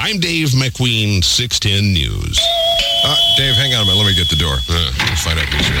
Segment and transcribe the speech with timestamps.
[0.00, 2.40] I'm Dave McQueen, 610 News.
[3.04, 4.00] Uh, Dave, hang on a minute.
[4.00, 4.56] Let me get the door.
[4.64, 5.76] Uh, let's find out who's here.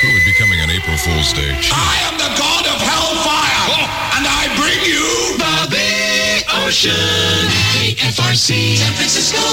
[0.00, 1.52] Who would be coming on April Fool's Day?
[1.52, 3.84] I am the god of hellfire,
[4.16, 6.96] and I bring you the big ocean.
[7.76, 9.44] KFRC San Francisco.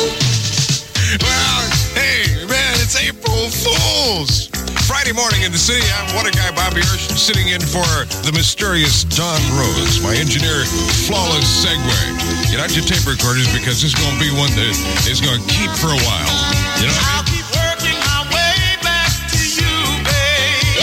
[1.20, 1.60] Well,
[2.00, 4.48] hey, man, it's April Fool's.
[4.90, 7.86] Friday morning in the city, I'm Water Guy Bobby Hirsch sitting in for
[8.26, 10.66] the mysterious Don Rose, my engineer,
[11.06, 12.50] flawless segue.
[12.50, 14.74] Get out your tape recorders because this is going to be one that
[15.06, 16.34] is going to keep for a while.
[16.82, 17.38] You know what I mean?
[17.38, 19.78] keep working my way back to you,
[20.10, 20.82] babe.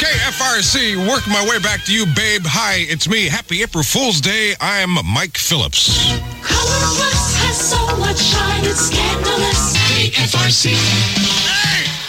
[0.00, 2.48] KFRC, work my way back to you, babe.
[2.48, 3.28] Hi, it's me.
[3.28, 4.56] Happy April Fool's Day.
[4.64, 5.92] I'm Mike Phillips.
[6.40, 6.96] Color of
[7.44, 9.76] has so much shine, it's scandalous.
[9.92, 10.72] KFRC.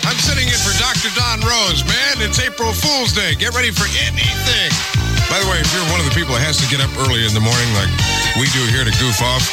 [0.04, 1.08] Hey, I'm sitting in for Dr.
[1.16, 2.20] Don Rose, man.
[2.20, 3.36] It's April Fool's Day.
[3.36, 4.72] Get ready for anything.
[5.32, 7.24] By the way, if you're one of the people that has to get up early
[7.24, 7.88] in the morning like
[8.36, 9.48] we do here to goof off,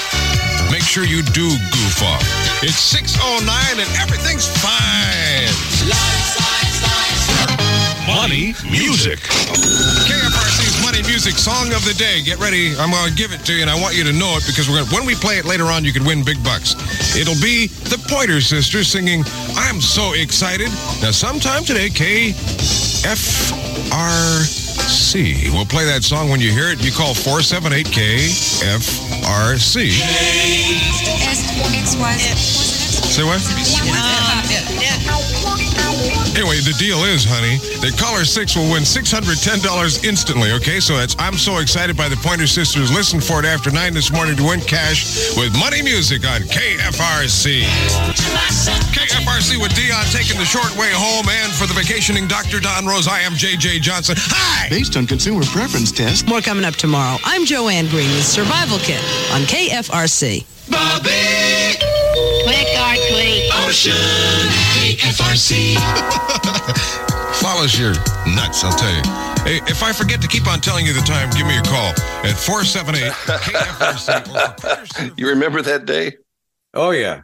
[0.71, 2.27] make sure you do goof off.
[2.67, 3.47] It's 6.09
[3.79, 5.55] and everything's fine.
[8.11, 9.23] Money, music.
[9.23, 12.21] KFRC's Money Music Song of the Day.
[12.21, 12.75] Get ready.
[12.75, 14.69] I'm going to give it to you, and I want you to know it because
[14.69, 16.75] we're gonna, when we play it later on, you can win big bucks.
[17.15, 19.23] It'll be the Pointer Sisters singing
[19.55, 20.67] I'm So Excited.
[20.99, 22.35] Now, sometime today, KFRC.
[25.55, 26.83] We'll play that song when you hear it.
[26.83, 29.95] You call 478 KFRC.
[33.15, 33.39] Say what?
[36.37, 40.79] Anyway, the deal is, honey, that caller six will win $610 instantly, okay?
[40.79, 42.93] So that's I'm so excited by the Pointer Sisters.
[42.93, 47.63] Listen for it after 9 this morning to win cash with Money Music on KFRC.
[48.95, 52.61] KFRC with Dion taking the short way home and for the vacationing Dr.
[52.61, 54.15] Don Rose, I am JJ Johnson.
[54.19, 54.69] Hi!
[54.69, 57.19] Based on consumer preference test, More coming up tomorrow.
[57.25, 59.03] I'm Joanne Green with Survival Kit
[59.35, 60.47] on KFRC.
[60.71, 61.01] The
[62.15, 63.51] big Click or tweet.
[63.67, 63.93] ocean.
[64.77, 65.77] KFRC.
[67.41, 67.93] Follows your
[68.35, 69.03] nuts, I'll tell you.
[69.45, 71.91] Hey, if I forget to keep on telling you the time, give me a call
[72.25, 74.09] at 478 KFRC.
[74.21, 75.13] or for Pointer Sisters.
[75.19, 76.17] You remember that day?
[76.75, 77.23] Oh yeah,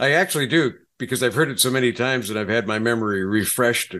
[0.00, 3.24] I actually do because I've heard it so many times and I've had my memory
[3.24, 3.94] refreshed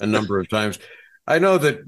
[0.00, 0.78] a number of times.
[1.26, 1.80] I know that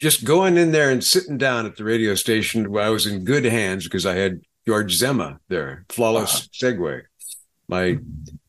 [0.00, 3.24] just going in there and sitting down at the radio station, well, I was in
[3.24, 7.02] good hands because I had George Zema there, flawless segue.
[7.68, 7.98] My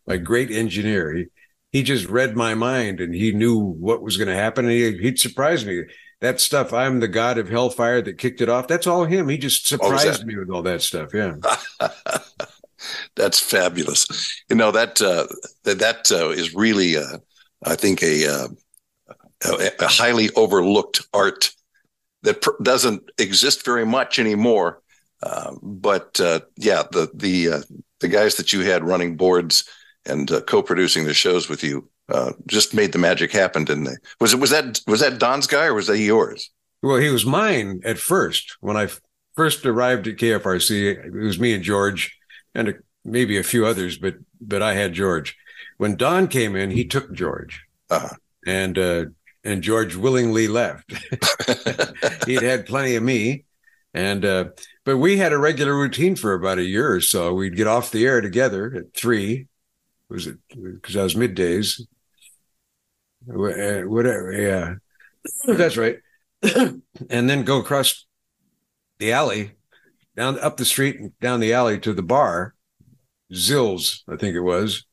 [0.07, 1.13] my great engineer.
[1.13, 1.25] He
[1.71, 4.97] he just read my mind and he knew what was going to happen and he,
[4.97, 5.83] he'd surprise me.
[6.21, 8.67] That stuff, I'm the god of hellfire that kicked it off.
[8.67, 9.27] That's all him.
[9.27, 11.13] He just surprised me with all that stuff.
[11.13, 11.35] Yeah.
[13.15, 14.07] That's fabulous.
[14.49, 15.27] You know that uh,
[15.63, 17.17] that that uh, is really, uh,
[17.63, 18.47] I think, a, uh,
[19.45, 21.51] a a highly overlooked art
[22.23, 24.81] that pr- doesn't exist very much anymore.
[25.25, 27.61] Uh, but uh, yeah, the the uh,
[27.99, 29.67] the guys that you had running boards
[30.05, 33.95] and uh, co-producing the shows with you uh, just made the magic happen, didn't they?
[34.21, 36.51] Was it was that was that Don's guy or was that yours?
[36.83, 38.55] Well, he was mine at first.
[38.59, 38.87] When I
[39.35, 42.15] first arrived at KFRC, it was me and George
[42.53, 45.35] and a, maybe a few others, but but I had George.
[45.77, 48.15] When Don came in, he took George, Uh-huh.
[48.45, 49.05] and uh,
[49.43, 50.93] and George willingly left.
[52.27, 53.45] He'd had plenty of me,
[53.93, 54.45] and uh,
[54.85, 57.33] but we had a regular routine for about a year or so.
[57.33, 59.47] We'd get off the air together at three.
[60.09, 61.81] Was it because I was middays?
[63.25, 64.75] Wha- Whatever, yeah,
[65.47, 65.97] that's right.
[66.43, 68.05] and then go across
[68.99, 69.53] the alley,
[70.15, 72.53] down up the street and down the alley to the bar,
[73.33, 74.85] Zills, I think it was.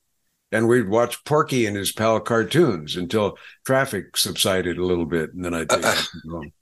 [0.50, 5.44] And we'd watch Porky and his pal cartoons until traffic subsided a little bit, and
[5.44, 5.84] then I'd take.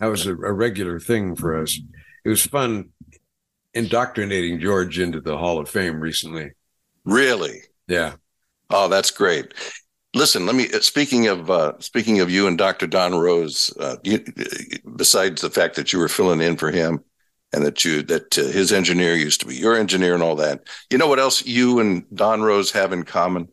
[0.00, 1.78] That was a, a regular thing for us.
[2.24, 2.90] It was fun
[3.74, 6.52] indoctrinating George into the Hall of Fame recently.
[7.04, 7.60] Really?
[7.88, 8.14] Yeah.
[8.70, 9.54] Oh, that's great.
[10.14, 10.68] Listen, let me.
[10.72, 12.86] uh, Speaking of uh, speaking of you and Dr.
[12.86, 14.22] Don Rose, uh, you,
[14.96, 17.00] besides the fact that you were filling in for him,
[17.52, 20.66] and that you that uh, his engineer used to be your engineer and all that,
[20.90, 23.48] you know what else you and Don Rose have in common?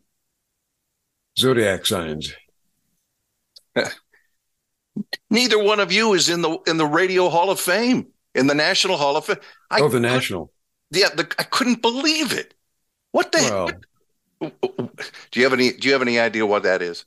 [1.38, 2.32] Zodiac signs.
[5.30, 8.54] Neither one of you is in the in the Radio Hall of Fame, in the
[8.54, 9.36] National Hall of Fame.
[9.70, 10.52] I, oh, the National.
[10.90, 12.54] yeah, the, I couldn't believe it.
[13.12, 13.74] What the?
[14.40, 14.50] Well,
[15.30, 15.72] do you have any?
[15.72, 17.04] Do you have any idea what that is?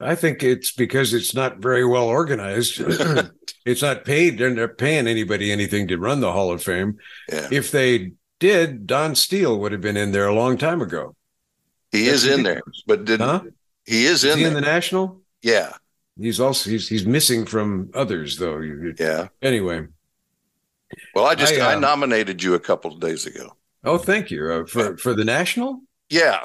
[0.00, 2.80] I think it's because it's not very well organized.
[3.66, 4.38] it's not paid.
[4.38, 6.98] They're not paying anybody anything to run the Hall of Fame.
[7.30, 11.16] Yeah, If they did, Don Steele would have been in there a long time ago.
[11.90, 13.40] he is in there, but didn't Huh?
[13.86, 15.20] he is Is in he in the National?
[15.42, 15.72] yeah,
[16.16, 18.60] He's also he's he's missing from others though.
[18.98, 19.28] Yeah.
[19.42, 19.86] Anyway,
[21.14, 23.56] Well, I just I, I, um, nominated you a couple of days ago.
[23.84, 25.80] Oh, thank you uh, for for the national.
[26.10, 26.44] Yeah.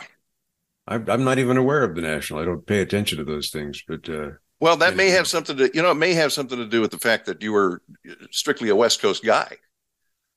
[0.88, 2.40] I'm I'm not even aware of the national.
[2.40, 5.72] I don't pay attention to those things, but uh, Well, that may have something to
[5.74, 7.82] you know it may have something to do with the fact that you were
[8.32, 9.58] strictly a West Coast guy.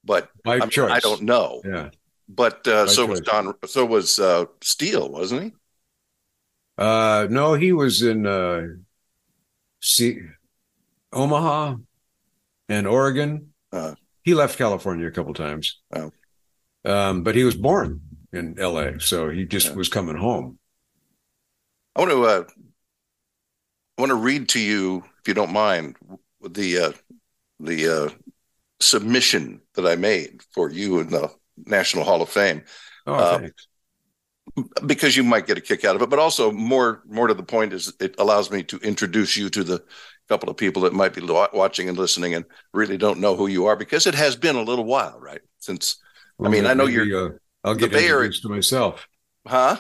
[0.05, 0.93] But by I, mean, choice.
[0.93, 1.62] I don't know.
[1.64, 1.91] Yeah.
[2.29, 3.20] But uh, so was.
[3.20, 3.55] Don.
[3.67, 5.53] So was uh, Steele, wasn't he?
[6.79, 8.62] Uh, no, he was in uh,
[9.81, 10.20] see,
[11.12, 11.76] Omaha
[12.69, 13.53] and Oregon.
[13.73, 13.95] Uh.
[14.23, 15.81] he left California a couple times.
[15.95, 16.11] Oh.
[16.85, 18.01] Um, but he was born
[18.33, 20.59] in L.A., so he just was coming home.
[21.97, 22.45] I want to uh,
[23.99, 25.97] I want to read to you, if you don't mind,
[26.43, 26.93] the uh,
[27.61, 28.11] the uh,
[28.81, 31.31] submission that I made for you in the
[31.65, 32.63] National Hall of Fame.
[33.07, 33.67] Oh, Uh, thanks.
[34.87, 37.43] because you might get a kick out of it, but also more more to the
[37.43, 39.83] point is it allows me to introduce you to the
[40.28, 41.20] couple of people that might be
[41.52, 42.44] watching and listening and
[42.75, 45.40] really don't know who you are because it has been a little while, right?
[45.58, 45.96] Since
[46.44, 47.31] I mean, I know you're- uh,
[47.64, 49.06] I'll the get Bay Area- to myself.
[49.46, 49.76] huh?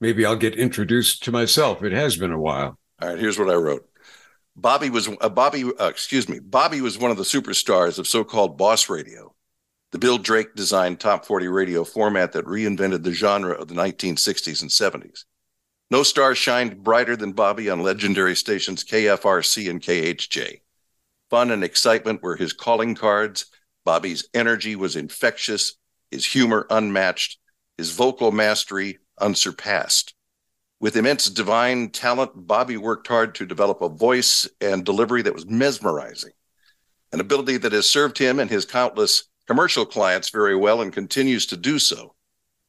[0.00, 1.82] Maybe I'll get introduced to myself.
[1.82, 2.78] It has been a while.
[3.00, 3.88] All right, here's what I wrote.
[4.56, 5.64] Bobby was uh, Bobby.
[5.64, 6.38] Uh, excuse me.
[6.38, 9.34] Bobby was one of the superstars of so-called boss radio,
[9.92, 14.62] the Bill Drake designed top 40 radio format that reinvented the genre of the 1960s
[14.62, 15.24] and 70s.
[15.88, 20.62] No star shined brighter than Bobby on legendary stations KFRC and KHJ.
[21.30, 23.46] Fun and excitement were his calling cards.
[23.84, 25.74] Bobby's energy was infectious,
[26.10, 27.38] his humor unmatched,
[27.78, 30.14] his vocal mastery unsurpassed.
[30.80, 35.46] With immense divine talent, Bobby worked hard to develop a voice and delivery that was
[35.46, 36.32] mesmerizing,
[37.12, 41.46] an ability that has served him and his countless commercial clients very well and continues
[41.46, 42.15] to do so.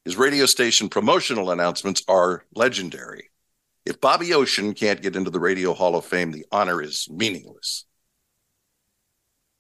[0.07, 3.29] His radio station promotional announcements are legendary.
[3.85, 7.83] If Bobby Ocean can't get into the Radio Hall of Fame, the honor is meaningless.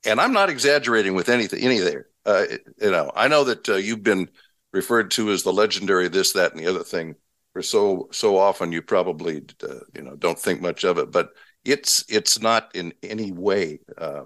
[0.05, 2.07] And I'm not exaggerating with anything, any there.
[2.25, 2.45] Uh,
[2.81, 4.29] you know, I know that uh, you've been
[4.71, 7.15] referred to as the legendary this, that, and the other thing
[7.51, 8.71] for so so often.
[8.71, 11.31] You probably uh, you know don't think much of it, but
[11.65, 14.23] it's it's not in any way uh,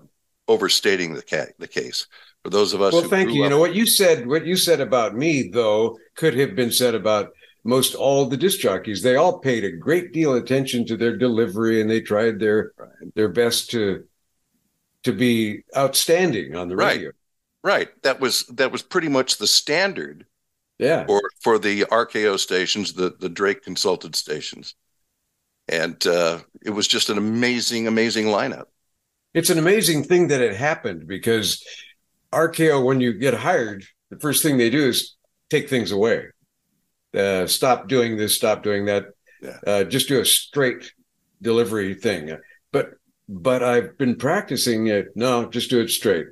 [0.48, 2.06] overstating the ca- the case
[2.44, 2.94] for those of us.
[2.94, 3.44] Well, who thank you.
[3.44, 4.28] You know what you said.
[4.28, 7.30] What you said about me, though, could have been said about
[7.64, 9.02] most all the disc jockeys.
[9.04, 12.72] They all paid a great deal of attention to their delivery, and they tried their
[13.16, 14.06] their best to
[15.04, 16.98] to be outstanding on the Right.
[16.98, 17.12] radio.
[17.64, 17.90] Right.
[18.04, 20.26] That was that was pretty much the standard
[20.80, 24.74] Yeah, for for the RKO stations, the the Drake consulted stations,
[25.68, 28.66] and uh, it was just an amazing, amazing lineup.
[29.36, 31.64] it's an amazing thing that it happened because
[32.34, 35.16] RKO, when you get hired, the first thing they do is
[35.50, 36.26] take things away.
[37.16, 39.06] Uh, stop doing this, stop doing that.
[39.42, 39.58] Yeah.
[39.66, 40.94] Uh, just do a straight
[41.42, 42.38] delivery thing.
[42.72, 42.92] But
[43.28, 45.08] but I've been practicing it.
[45.16, 46.28] No, just do it straight.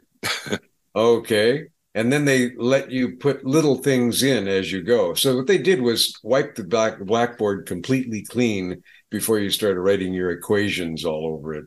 [0.95, 1.67] okay.
[1.95, 5.13] And then they let you put little things in as you go.
[5.15, 10.13] So what they did was wipe the black blackboard completely clean before you started writing
[10.13, 11.65] your equations all over it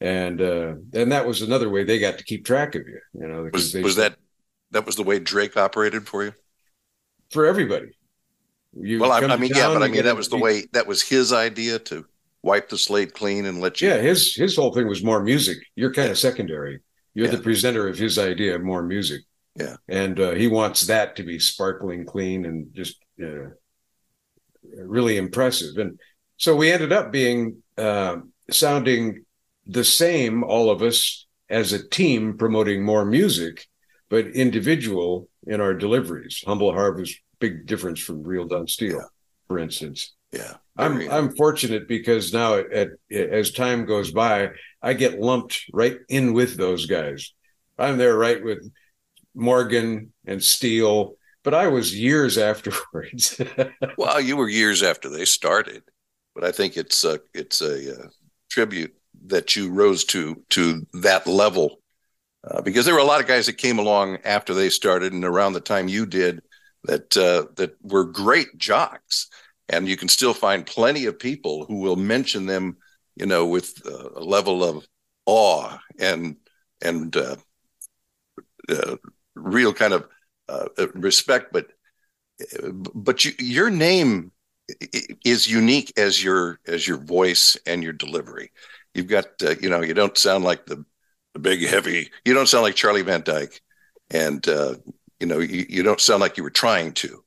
[0.00, 3.26] and uh and that was another way they got to keep track of you you
[3.28, 4.16] know Was they was that
[4.70, 6.32] that was the way Drake operated for you?
[7.30, 7.88] for everybody
[8.80, 11.02] you Well, I, I mean, yeah, but I mean that was the way that was
[11.02, 12.04] his idea to
[12.42, 13.88] wipe the slate clean and let you.
[13.88, 16.12] yeah his his whole thing was more music you're kind Yeah.
[16.12, 16.80] of secondary
[17.14, 17.32] you're Yeah.
[17.36, 19.22] the presenter of his idea of more music
[19.56, 19.76] Yeah.
[19.88, 23.48] and uh, he wants that to be sparkling clean and just uh,
[24.76, 25.98] really impressive and
[26.36, 28.18] so we ended up being uh,
[28.50, 29.24] sounding
[29.68, 33.66] the same all of us as a team promoting more music
[34.10, 39.02] but individual in our deliveries humble harvest big difference from real Don Steele Yeah.
[39.46, 44.50] for instance Yeah, I'm I'm fortunate because now at, at as time goes by,
[44.82, 47.32] I get lumped right in with those guys.
[47.78, 48.60] I'm there right with
[49.34, 53.40] Morgan and Steele, but I was years afterwards.
[53.96, 55.82] Well, you were years after they started,
[56.34, 58.08] but I think it's a it's a uh,
[58.50, 58.94] tribute
[59.28, 61.80] that you rose to to that level.
[62.48, 65.24] Uh, because there were a lot of guys that came along after they started and
[65.24, 66.40] around the time you did
[66.84, 69.28] that uh, that were great jocks,
[69.68, 72.76] and you can still find plenty of people who will mention them,
[73.16, 74.86] you know, with uh, a level of
[75.26, 76.36] awe and
[76.80, 77.36] and uh,
[78.68, 78.96] uh,
[79.34, 80.08] real kind of
[80.48, 81.66] uh, respect, but
[82.94, 84.30] but you, your name
[85.24, 88.52] is unique as your as your voice and your delivery.
[88.98, 90.84] You've got uh, you know you don't sound like the
[91.32, 92.10] the big heavy.
[92.24, 93.62] You don't sound like Charlie Van Dyke,
[94.10, 94.74] and uh,
[95.20, 97.22] you know you, you don't sound like you were trying to.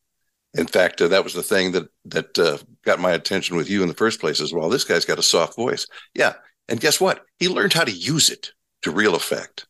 [0.53, 3.83] In fact, uh, that was the thing that that uh, got my attention with you
[3.83, 4.67] in the first place as well.
[4.67, 6.33] This guy's got a soft voice, yeah.
[6.67, 7.25] And guess what?
[7.39, 8.51] He learned how to use it
[8.81, 9.65] to real effect.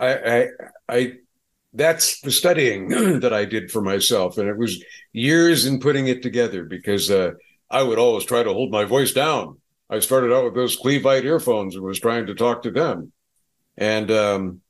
[0.00, 0.48] I, I,
[0.88, 1.12] I,
[1.72, 2.88] that's the studying
[3.20, 7.32] that I did for myself, and it was years in putting it together because uh,
[7.70, 9.58] I would always try to hold my voice down.
[9.90, 13.12] I started out with those Clevite earphones and was trying to talk to them,
[13.76, 14.60] and um,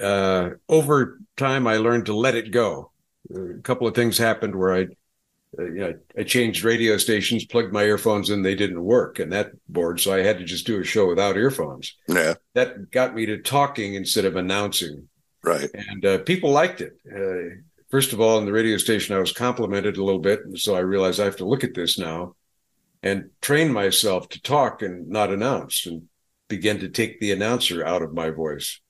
[0.00, 2.92] uh, over time, I learned to let it go.
[3.34, 4.82] A couple of things happened where I,
[5.58, 9.32] uh, you know, I changed radio stations, plugged my earphones in, they didn't work, and
[9.32, 10.00] that bored.
[10.00, 11.96] So I had to just do a show without earphones.
[12.06, 15.08] Yeah, That got me to talking instead of announcing,
[15.42, 15.68] right.
[15.74, 16.98] and uh, people liked it.
[17.06, 17.56] Uh,
[17.90, 20.74] first of all, in the radio station, I was complimented a little bit, and so
[20.74, 22.34] I realized I have to look at this now
[23.02, 26.08] and train myself to talk and not announce, and
[26.48, 28.80] begin to take the announcer out of my voice.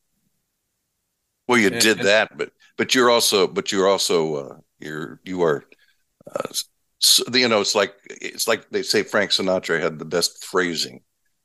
[1.46, 5.42] Well, you And- did that, but but you're also but you're also uh, you're you
[5.42, 5.64] are
[6.30, 10.44] uh, s you know it's like it's like they say Frank Sinatra had the best
[10.44, 11.02] phrasing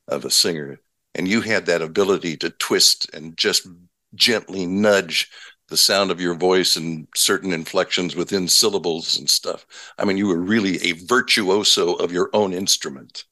[0.08, 0.79] of a singer,
[1.15, 3.67] and you had that ability to twist and just
[4.15, 5.29] gently nudge
[5.74, 9.65] the sound of your voice and certain inflections within syllables and stuff.
[9.98, 13.24] I mean, you were really a virtuoso of your own instrument.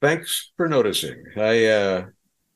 [0.00, 1.20] Thanks for noticing.
[1.36, 2.06] I uh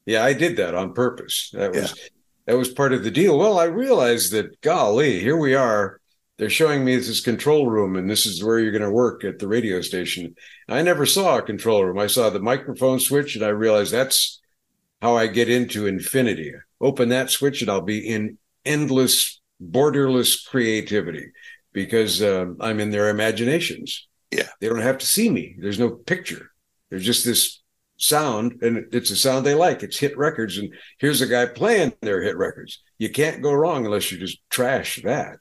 [0.07, 1.51] yeah, I did that on purpose.
[1.53, 1.99] That was
[2.47, 3.37] that was part of the deal.
[3.37, 6.01] Well, I realized that golly, here we are.
[6.39, 9.41] They're showing me this control room and this is where you're going to work at
[9.41, 10.37] the radio station.
[10.69, 11.99] I never saw a control room.
[11.99, 14.41] I saw the microphone switch and I realized that's
[15.03, 16.53] how I get into infinity.
[16.81, 21.27] Open that switch and I'll be in endless borderless creativity
[21.73, 24.07] because um, I'm in their imaginations.
[24.31, 24.49] Yeah.
[24.61, 25.57] They don't have to see me.
[25.59, 26.51] There's no picture.
[26.91, 27.63] There's just this
[27.97, 29.83] sound, and it's a sound they like.
[29.83, 32.83] It's hit records, and here's a guy playing their hit records.
[32.99, 35.37] You can't go wrong unless you just trash that.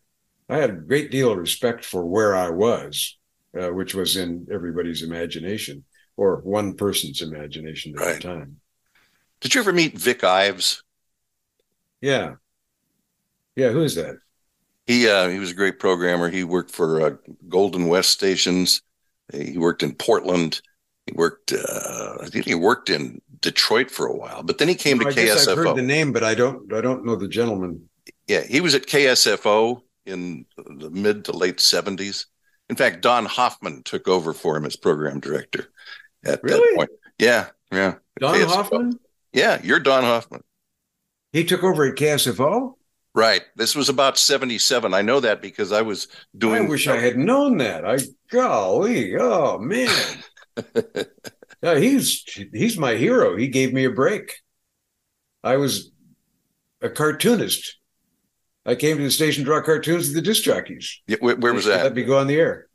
[0.49, 3.17] I had a great deal of respect for where I was,
[3.59, 5.83] uh, which was in everybody's imagination
[6.17, 8.15] or one person's imagination at Right.
[8.15, 8.59] the time.
[9.41, 10.83] Did you ever meet Vic Ives?
[12.01, 12.35] Yeah.
[13.55, 13.69] Yeah.
[13.69, 14.15] Who is that?
[14.85, 16.29] He uh, he was a great programmer.
[16.29, 17.11] He worked for uh,
[17.47, 18.81] Golden West stations.
[19.31, 20.61] He worked in Portland.
[21.07, 21.53] He worked.
[21.53, 25.07] Uh, I think he worked in Detroit for a while, but then he came to
[25.07, 26.71] I guess I've heard the name, but I don't.
[26.73, 27.89] I don't know the gentleman.
[28.27, 32.25] yeah, he was at KSFO in the mid to late seventies.
[32.69, 35.71] In fact, Don Hoffman took over for him as program director
[36.25, 36.75] at that Really?
[36.75, 36.89] point.
[37.19, 37.95] Yeah, yeah.
[38.19, 38.47] Don KSFO.
[38.47, 38.99] Hoffman.
[39.31, 40.43] Yeah, you're Don Hoffman.
[41.31, 42.75] He took over at KSFO.
[43.15, 43.43] Right.
[43.55, 44.93] This was about 77.
[44.93, 47.85] I know that because I was doing I wish I had known that.
[47.85, 47.99] I
[48.31, 50.23] golly, oh man.
[51.61, 53.37] yeah, he's he's my hero.
[53.37, 54.33] He gave me a break.
[55.43, 55.91] I was
[56.81, 57.77] a cartoonist.
[58.65, 61.01] I came to the station to draw cartoons of the disc jockeys.
[61.05, 61.83] Yeah, where, where was that?
[61.83, 62.67] Let me go on the air.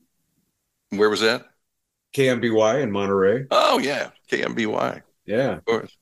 [0.90, 1.46] Where was that?
[2.14, 3.46] KMBY in Monterey.
[3.50, 5.02] Oh yeah, KMBY.
[5.26, 5.56] Yeah.
[5.56, 5.96] Of course.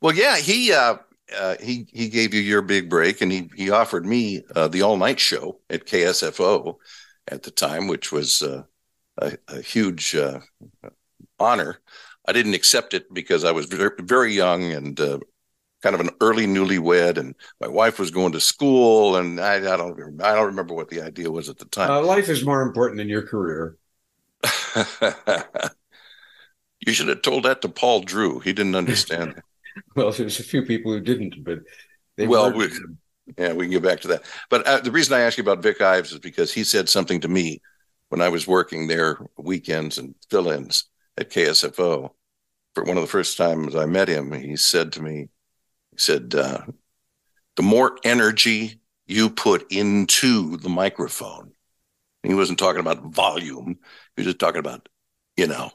[0.00, 0.96] Well, yeah, he uh,
[1.36, 4.82] uh, he he gave you your big break, and he he offered me uh, the
[4.82, 6.76] all night show at KSFO
[7.28, 8.62] at the time, which was uh,
[9.18, 10.40] a, a huge uh,
[11.38, 11.78] honor.
[12.28, 15.18] I didn't accept it because I was very, very young and uh,
[15.82, 19.76] kind of an early newlywed, and my wife was going to school, and I, I
[19.76, 21.90] don't I don't remember what the idea was at the time.
[21.90, 23.76] Uh, life is more important than your career.
[26.80, 28.38] you should have told that to Paul Drew.
[28.40, 29.42] He didn't understand.
[29.94, 31.60] Well, there's a few people who didn't, but
[32.16, 32.70] they Well, we-
[33.38, 34.24] yeah, we can get back to that.
[34.50, 37.20] But uh, the reason I ask you about Vic Ives is because he said something
[37.20, 37.60] to me
[38.08, 40.84] when I was working there weekends and fill-ins
[41.18, 42.14] at KSFO.
[42.74, 45.28] For one of the first times I met him, he said to me,
[45.92, 46.60] he said, uh,
[47.56, 51.52] "The more energy you put into the microphone."
[52.22, 53.78] And He wasn't talking about volume.
[54.14, 54.88] He was just talking about,
[55.36, 55.70] you know,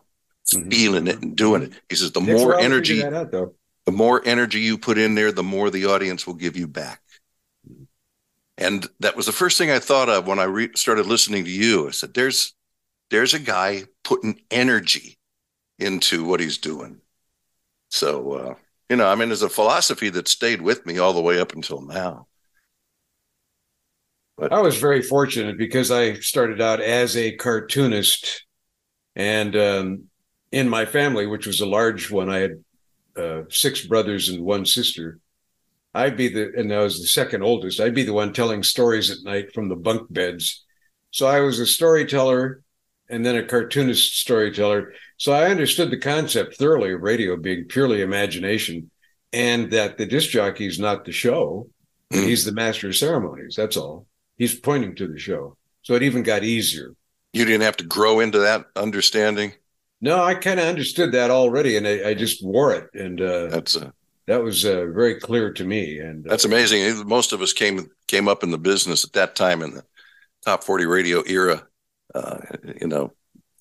[0.54, 0.72] Mhm.
[0.72, 1.74] feeling it and doing it.
[1.90, 3.56] He says, "The a more while to figure energy." that out, though.
[3.92, 7.02] The more energy you put in there, the more the audience will give you back.
[8.58, 11.52] And that was the first thing I thought of when I re- started listening to
[11.52, 11.90] you.
[11.90, 12.54] I said, "There's,
[13.10, 15.18] there's a guy putting energy
[15.78, 17.02] into what he's doing."
[17.90, 18.56] So, uh,
[18.90, 21.54] you know, I mean, there's a philosophy that stayed with me all the way up
[21.54, 22.28] until now.
[24.38, 28.46] But I was very fortunate because I started out as a cartoonist,
[29.18, 30.04] and um,
[30.54, 32.64] in my family, which was a large one, I had
[33.18, 35.20] uh, six brothers and one sister.
[35.94, 37.80] I'd be the, and I was the second oldest.
[37.80, 40.64] I'd be the one telling stories at night from the bunk beds.
[41.12, 42.64] So I was a storyteller
[43.10, 44.94] and then a cartoonist storyteller.
[45.18, 48.90] So I understood the concept thoroughly of radio being purely imagination
[49.34, 51.70] and that the disc jockey is not the show.
[52.12, 52.28] Mm.
[52.28, 53.56] He's the master of ceremonies.
[53.56, 54.08] That's all.
[54.38, 55.58] He's pointing to the show.
[55.84, 56.96] So it even got easier.
[57.34, 59.54] You didn't have to grow into that understanding.
[60.02, 62.90] No, I kind of understood that already, and I, I just wore it.
[62.94, 63.94] And uh, That's a
[64.28, 66.00] that was uh, very clear to me.
[66.00, 67.08] And uh, That's amazing.
[67.08, 69.84] Most of us came came up in the business at that time in the
[70.46, 71.68] top 40 radio era,
[72.16, 72.38] uh,
[72.80, 73.12] you know,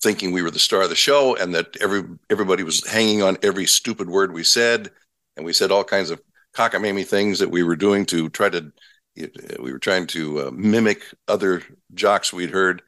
[0.01, 3.37] thinking we were the star of the show and that every everybody was hanging on
[3.43, 4.89] every stupid word we said.
[5.37, 6.21] And we said all kinds of
[6.53, 8.71] cockamamie things that we were doing to try to,
[9.15, 12.81] we were trying to uh, mimic other jocks we'd heard.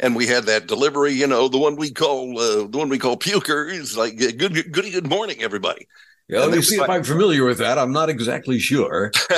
[0.00, 2.98] And we had that delivery, you know, the one we call uh, the one we
[2.98, 5.88] call puker is like good, good, good, good morning, everybody.
[6.28, 6.88] yeah, let me see if.
[6.88, 7.78] I'm familiar with that.
[7.78, 9.10] I'm not exactly sure.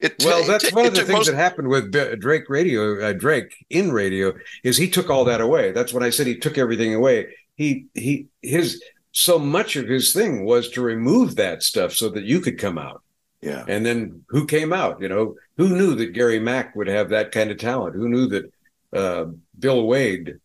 [0.00, 3.12] it, Well, that's it one of the things most- that happened with Drake Radio, uh,
[3.12, 4.32] Drake in radio,
[4.62, 5.72] is he took all that away.
[5.72, 7.34] That's when I said he took everything away.
[7.56, 8.82] He he his
[9.12, 12.78] so much of his thing was to remove that stuff so that you could come
[12.78, 13.03] out.
[13.44, 13.64] Yeah.
[13.68, 15.00] And then who came out?
[15.02, 17.94] You know, who knew that Gary Mack would have that kind of talent?
[17.94, 18.52] Who knew that
[18.92, 19.26] uh,
[19.58, 20.36] Bill Wade?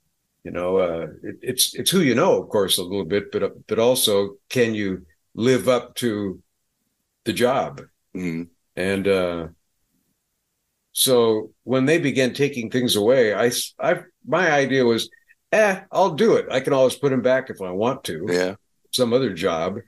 [0.43, 3.65] You know, uh, it, it's it's who you know, of course, a little bit, but
[3.67, 6.41] but also can you live up to
[7.25, 7.81] the job?
[8.15, 8.47] Mhm.
[8.75, 9.47] And uh,
[10.91, 15.09] so when they began taking things away, I, I my idea was,
[15.51, 16.47] eh, I'll do it.
[16.51, 18.55] I can always put them back if I want to Yeah.
[18.91, 19.79] some other job,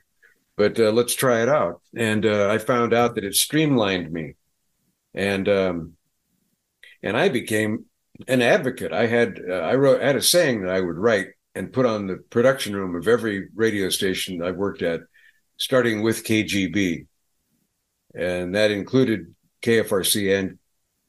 [0.56, 1.80] but uh, let's try it out.
[1.96, 4.34] And uh, I found out that it streamlined me,
[5.14, 5.92] and um,
[7.02, 7.86] and I became
[8.28, 8.92] an advocate.
[8.92, 11.86] I had uh, I wrote I had a saying that I would write and put
[11.86, 15.00] on the production room of every radio station I worked at,
[15.56, 17.06] starting with KGB,
[18.14, 20.58] and that included KFRC and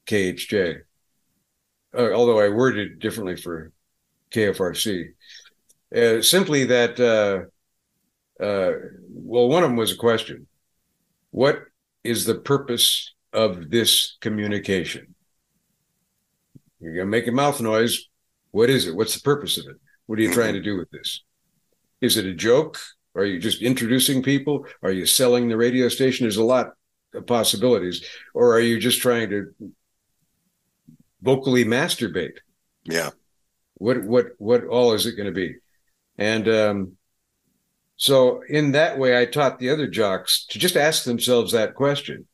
[0.07, 0.81] KHJ.
[1.95, 3.71] Uh, although I worded differently for
[4.31, 5.09] KFRC,
[5.95, 7.49] uh, simply that.
[9.13, 10.47] Well, one of them was a question.
[11.31, 11.63] What
[12.03, 15.15] is the purpose of this communication?
[16.79, 18.07] You're going to make a mouth noise.
[18.51, 18.95] What is it?
[18.95, 19.77] What's the purpose of it?
[20.05, 21.23] What are you trying to do with this?
[22.01, 22.77] Is it a joke?
[23.15, 24.65] Are you just introducing people?
[24.81, 26.25] Are you selling the radio station?
[26.25, 26.73] There's a lot
[27.13, 28.05] of possibilities.
[28.33, 29.53] Or are you just trying to
[31.21, 32.37] vocally masturbate?
[32.85, 33.11] Yeah.
[33.75, 35.55] what what what all is it going to be
[36.17, 36.97] and um
[37.95, 42.25] so in that way i taught the other jocks to just ask themselves that question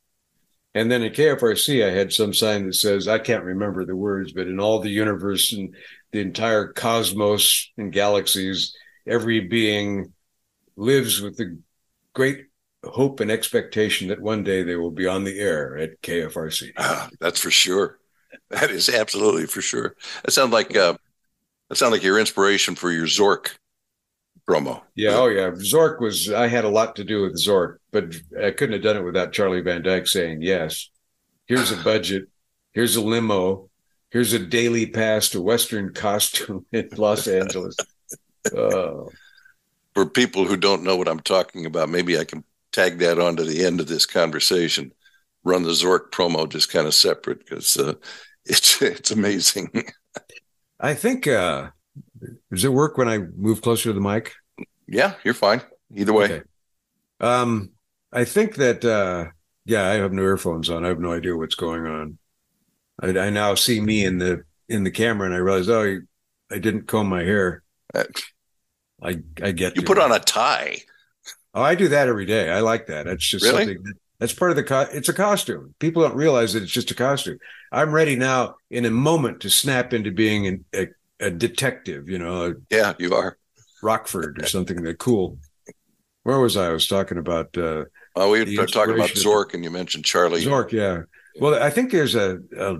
[0.73, 4.33] and then in kfrc i had some sign that says i can't remember the words
[4.33, 5.75] but in all the universe and
[6.11, 8.75] the entire cosmos and galaxies
[9.07, 10.13] every being
[10.75, 11.59] lives with the
[12.13, 12.45] great
[12.83, 17.09] hope and expectation that one day they will be on the air at kfrc Ah,
[17.19, 17.99] that's for sure.
[18.49, 19.95] That is absolutely for sure.
[20.23, 20.95] That sounds like uh,
[21.69, 23.57] that sounds like your inspiration for your Zork
[24.49, 24.81] promo.
[24.95, 25.51] Yeah, oh yeah.
[25.51, 28.97] Zork was I had a lot to do with Zork, but I couldn't have done
[28.97, 30.89] it without Charlie Van Dyke saying, Yes,
[31.45, 32.27] here's a budget,
[32.73, 33.69] here's a limo,
[34.09, 37.75] here's a daily pass to Western costume in Los Angeles.
[38.55, 39.09] Oh,
[39.93, 43.35] For people who don't know what I'm talking about, maybe I can tag that on
[43.35, 44.91] to the end of this conversation.
[45.43, 47.93] Run the Zork promo just kind of separate because uh,
[48.45, 49.69] it's it's amazing.
[50.79, 51.69] I think uh
[52.51, 54.33] does it work when I move closer to the mic?
[54.87, 55.61] yeah, you're fine.
[55.95, 56.25] Either way.
[56.25, 56.41] Okay.
[57.19, 57.71] Um
[58.11, 59.27] I think that uh
[59.65, 60.83] yeah, I have no earphones on.
[60.85, 62.17] I have no idea what's going on.
[63.01, 65.99] I, I now see me in the in the camera and I realize, oh,
[66.51, 67.63] I didn't comb my hair.
[67.93, 68.03] Uh,
[69.01, 70.03] I I get You put it.
[70.03, 70.77] on a tie.
[71.53, 72.49] Oh, I do that every day.
[72.49, 73.05] I like that.
[73.05, 73.65] That's just Really?
[73.65, 75.73] something that's part of the co- it's a costume.
[75.79, 77.39] People don't realize that it's just a costume.
[77.71, 80.87] I'm ready now in a moment to snap into being an, a,
[81.19, 83.37] a detective, you know, Yeah, you are.
[83.81, 85.37] Rockford or something that cool.
[86.23, 86.67] Where was I?
[86.67, 90.05] I was talking about uh Well, we The were talking about Zork, and you mentioned
[90.05, 90.43] Charlie.
[90.43, 91.03] Zork, yeah.
[91.39, 92.77] Well, I think there's a, a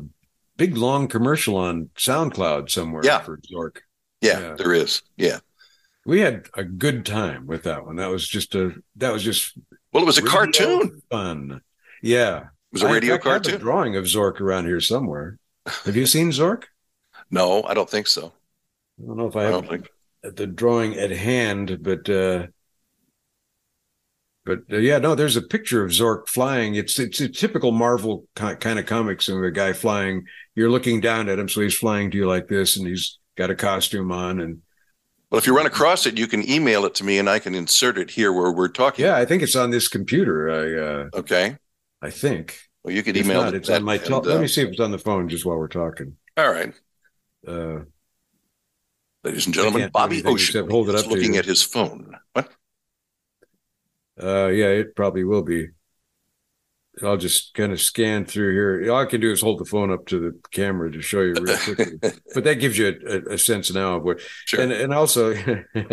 [0.57, 3.19] big long commercial on SoundCloud somewhere Yeah.
[3.19, 3.77] for Zork.
[4.21, 4.53] Yeah, Yeah.
[4.55, 5.01] there is.
[5.15, 5.39] Yeah.
[6.05, 7.95] We had a good time with that one.
[7.97, 9.57] That was just a that was just
[9.93, 11.01] Well, it was a cartoon.
[11.09, 11.61] fun.
[12.03, 12.37] Yeah.
[12.39, 13.55] It was a radio I have cartoon.
[13.55, 15.37] a drawing of Zork around here somewhere.
[15.85, 16.63] Have you seen Zork?
[17.31, 18.33] No, I don't think so.
[19.01, 19.89] I don't know if I I have think.
[20.23, 22.47] the drawing at hand, but uh
[24.45, 26.75] but uh, yeah, no, there's a picture of Zork flying.
[26.75, 30.25] It's it's a typical Marvel ki- kind of comics of a guy flying.
[30.55, 33.51] You're looking down at him, so he's flying to you like this, and he's got
[33.51, 34.61] a costume on, and
[35.29, 37.53] Well, if you run across it, you can email it to me, and I can
[37.53, 39.05] insert it here where we're talking.
[39.05, 40.49] yeah, I think it's on this computer.
[40.49, 40.81] I
[41.15, 41.57] uh Okay.
[42.01, 43.57] I think Well, you could If email not, it.
[43.57, 43.95] it's that on my.
[43.95, 46.15] and, uh, Let me see if it's on the phone just while we're talking.
[46.37, 46.73] all right,
[47.47, 47.79] Uh,
[49.23, 52.15] ladies and gentlemen, Bobby Ocean hold it up looking at his phone.
[52.33, 52.51] What?
[54.21, 55.69] Uh, yeah, it probably will be.
[57.01, 58.91] I'll just kind of scan through here.
[58.91, 61.33] All I can do is hold the phone up to the camera to show you
[61.33, 61.97] real quickly.
[62.33, 64.19] but that gives you a, a sense now of what.
[64.45, 64.61] Sure.
[64.61, 65.33] And and also,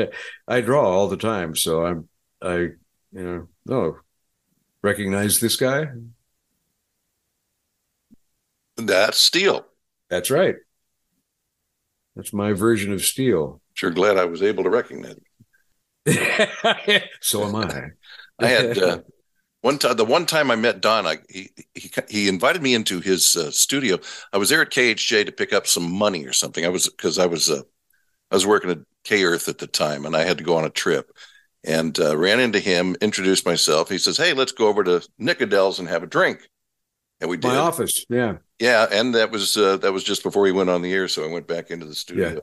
[0.49, 2.09] I draw all the time, so I'm
[2.43, 2.79] I you
[3.13, 3.99] know, oh,
[4.83, 5.87] recognize this guy?
[8.77, 9.65] That's Steele.
[10.11, 10.57] That's right.
[12.17, 13.61] That's my version of Steele.
[13.75, 15.17] Sure glad I was able to recognize
[16.07, 17.03] it.
[17.21, 17.91] so am I.
[18.39, 18.99] I had uh,
[19.61, 19.97] one time.
[19.97, 23.51] The one time I met Don, I, he he he invited me into his uh,
[23.51, 23.99] studio.
[24.33, 26.65] I was there at KHJ to pick up some money or something.
[26.65, 27.63] I was because I was uh,
[28.31, 30.65] I was working at K Earth at the time, and I had to go on
[30.65, 31.11] a trip.
[31.65, 33.89] And uh, ran into him, introduced myself.
[33.89, 36.49] He says, "Hey, let's go over to Nickodell's and have a drink."
[37.21, 37.49] And we did.
[37.49, 38.05] My office.
[38.09, 38.37] Yeah.
[38.59, 41.25] Yeah, and that was uh, that was just before he went on the air, so
[41.25, 42.35] I went back into the studio.
[42.35, 42.41] Yeah.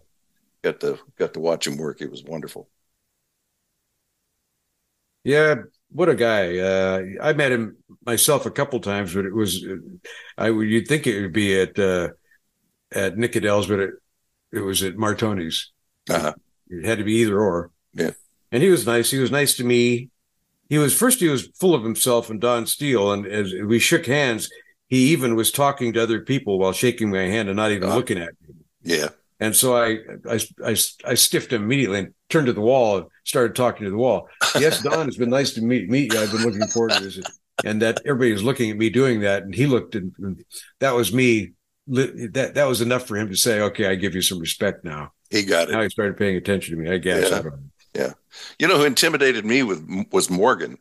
[0.63, 2.01] Got to got to watch him work.
[2.01, 2.69] It was wonderful.
[5.23, 5.55] Yeah,
[5.89, 6.57] what a guy!
[6.59, 9.65] Uh, I met him myself a couple times, but it was
[10.38, 12.09] I would you'd think it would be at uh,
[12.91, 13.91] at Nickodell's, but it
[14.51, 15.71] it was at Martoni's.
[16.09, 16.33] Uh-huh.
[16.69, 17.71] It had to be either or.
[17.93, 18.12] Yeah.
[18.51, 19.09] And he was nice.
[19.09, 20.09] He was nice to me.
[20.69, 21.19] He was first.
[21.19, 24.49] He was full of himself and Don Steele, and as we shook hands,
[24.93, 27.95] he even was talking to other people while shaking my hand and not even Ah.
[27.95, 28.53] looking at me.
[28.84, 29.88] Yeah, And so I,
[30.29, 30.75] I, I,
[31.06, 34.27] I stiffed him immediately and turned to the wall and started talking to the wall.
[34.60, 36.19] Yes, Don, it's been nice to meet meet you.
[36.19, 37.19] I've been looking forward to this.
[37.65, 40.43] And that everybody was looking at me doing that, and he looked, and, and
[40.79, 41.53] that was me.
[41.88, 45.12] That that was enough for him to say, "Okay, I give you some respect now."
[45.29, 45.71] he got it.
[45.73, 46.89] Now he started paying attention to me.
[46.89, 47.29] I guess.
[47.29, 47.38] Yeah.
[47.38, 48.15] I don't.
[48.60, 50.77] You know who intimidated me with was Morgan.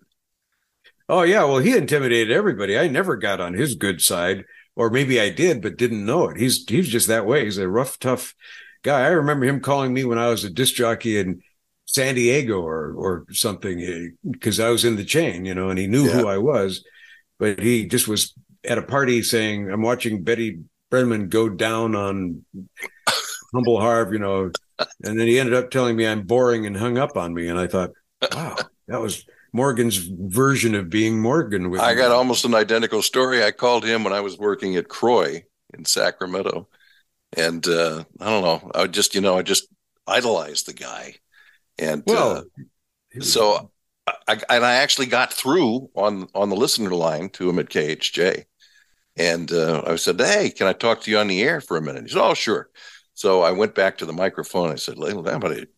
[1.12, 2.78] Oh yeah, well, he intimidated everybody.
[2.78, 6.38] I never got on his good side, or maybe I did, but didn't know it.
[6.38, 7.44] He's he's just that way.
[7.44, 8.34] He's a rough, tough
[8.82, 9.02] guy.
[9.02, 11.42] I remember him calling me when I was a disc jockey in
[11.84, 15.78] San Diego or or something eh, because I was in the chain, you know, and
[15.78, 16.82] he knew who I was,
[17.38, 18.32] but he just was
[18.64, 22.46] at a party saying, "I'm watching Betty Brenman go down on
[23.52, 24.50] Humble Harv," you know,
[25.04, 27.58] and then he ended up telling me I'm boring and hung up on me, and
[27.58, 27.90] I thought,
[28.34, 28.56] wow,
[28.88, 29.26] that was.
[29.52, 33.44] Morgan's version of being Morgan with I got almost an identical story.
[33.44, 36.68] I called him when I was working at Croy in Sacramento,
[37.36, 38.70] and uh, I don't know.
[38.74, 39.68] I just you know I just
[40.06, 41.16] idolized the guy,
[41.78, 42.44] and Well,
[43.16, 43.70] uh, so
[44.06, 48.44] I, and I actually got through on on the listener line to him at KHJ,
[49.16, 51.82] and uh, I said, "Hey, can I talk to you on the air for a
[51.82, 52.70] minute?" He said, "Oh, sure."
[53.14, 54.70] So I went back to the microphone.
[54.70, 55.68] I said, "Well, I'm going to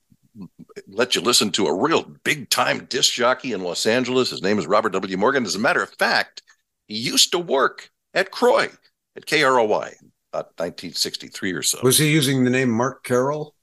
[0.89, 4.31] let you listen to a real big time disc jockey in Los Angeles.
[4.31, 5.17] His name is Robert W.
[5.17, 5.45] Morgan.
[5.45, 6.43] As a matter of fact,
[6.87, 8.69] he used to work at Croy
[9.17, 9.95] at KROY
[10.33, 11.79] about 1963 or so.
[11.83, 13.55] was he using the name Mark Carroll?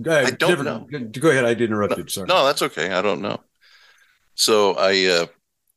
[0.00, 0.26] Go ahead.
[0.26, 0.86] I don't know.
[1.18, 1.44] Go ahead.
[1.44, 2.10] I interrupted.
[2.10, 2.26] Sorry.
[2.26, 2.90] No, that's okay.
[2.92, 3.40] I don't know.
[4.34, 5.26] So I uh,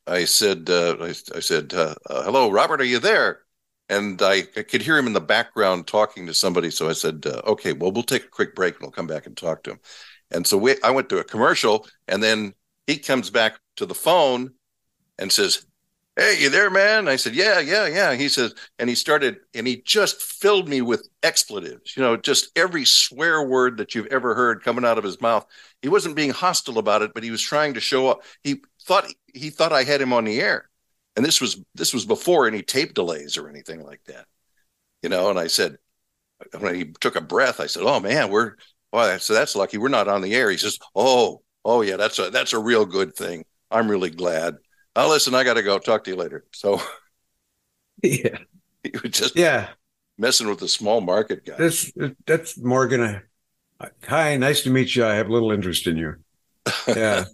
[0.08, 2.82] I said uh, I, I said uh, uh, hello, Robert.
[2.82, 3.42] Are you there?
[3.90, 6.72] And I, I could hear him in the background talking to somebody.
[6.72, 9.28] So I said, uh, okay, well, we'll take a quick break and we'll come back
[9.28, 9.80] and talk to him.
[10.32, 12.54] And so we, I went to a commercial, and then
[12.88, 14.54] he comes back to the phone
[15.20, 15.66] and says,
[16.18, 17.10] Hey, you there, man?
[17.10, 18.16] I said, Yeah, yeah, yeah.
[18.16, 22.58] He says, and he started, and he just filled me with expletives, you know, just
[22.58, 25.46] every swear word that you've ever heard coming out of his mouth.
[25.82, 28.24] He wasn't being hostile about it, but he was trying to show up.
[28.44, 30.70] He thought he thought I had him on the air.
[31.16, 34.26] And this was this was before any tape delays or anything like that.
[35.04, 35.78] You know, and I said,
[36.60, 38.56] when he took a breath, I said, Oh man, we're
[38.92, 39.78] well, so that's lucky.
[39.78, 40.50] We're not on the air.
[40.52, 43.46] He says, Oh, oh yeah, that's a that's a real good thing.
[43.72, 44.58] I'm really glad.
[44.96, 45.80] Oh, listen, I got to go.
[45.80, 46.46] Talk to you later.
[46.54, 46.82] So
[48.04, 48.38] yeah.
[48.84, 49.70] he was just Yeah.
[50.18, 51.56] messing with the small market guy.
[51.58, 51.92] That's
[52.26, 53.22] that's Morgan.
[54.08, 55.06] Hi, nice to meet you.
[55.06, 56.16] I have little interest in you.
[56.88, 57.26] Yeah.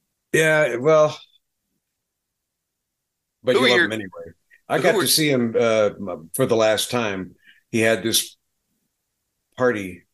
[0.32, 0.76] yeah.
[0.76, 1.18] Well,
[3.48, 4.32] but Who you love your- him anyway.
[4.68, 5.90] I got are- to see him uh,
[6.34, 7.34] for the last time.
[7.70, 8.36] He had this
[9.56, 10.04] party.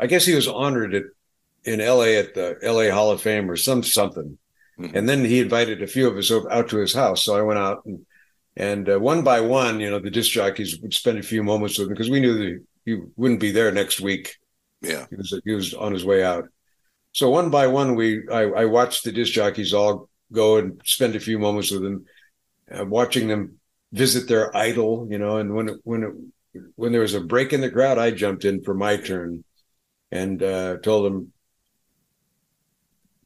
[0.00, 1.04] I guess he was honored at
[1.64, 2.16] in L.A.
[2.18, 2.88] at the L.A.
[2.90, 4.36] Hall of Fame or some something,
[4.78, 4.94] Mhm.
[4.96, 7.24] and then he invited a few of us out to his house.
[7.24, 8.04] So I went out and
[8.56, 11.78] and uh, one by one, you know, the disc jockeys would spend a few moments
[11.78, 14.36] with him because we knew that he wouldn't be there next week.
[14.80, 15.06] Yeah.
[15.10, 16.48] He was he was on his way out.
[17.12, 21.14] So one by one, we I, I watched the disc jockeys all go and spend
[21.14, 22.04] a few moments with them,
[22.70, 23.58] uh, watching them
[23.92, 25.38] visit their idol, you know.
[25.38, 28.44] And when it, when it, when there was a break in the crowd, I jumped
[28.44, 29.44] in for my turn
[30.10, 31.32] and uh, told them,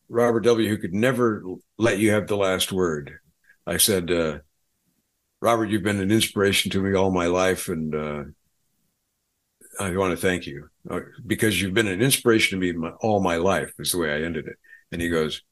[0.09, 1.43] Robert W., who could never
[1.77, 3.19] let you have the last word.
[3.67, 4.39] I said, uh,
[5.41, 8.25] Robert, you've been an inspiration to me all my life, and uh,
[9.79, 13.21] I want to thank you uh, because you've been an inspiration to me my, all
[13.21, 13.73] my life.
[13.79, 14.57] Is the way I ended it.
[14.91, 15.43] And he goes,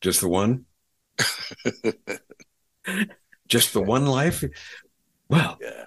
[0.00, 0.64] "Just the one,
[3.48, 4.44] just the one life."
[5.28, 5.84] Well, Yeah.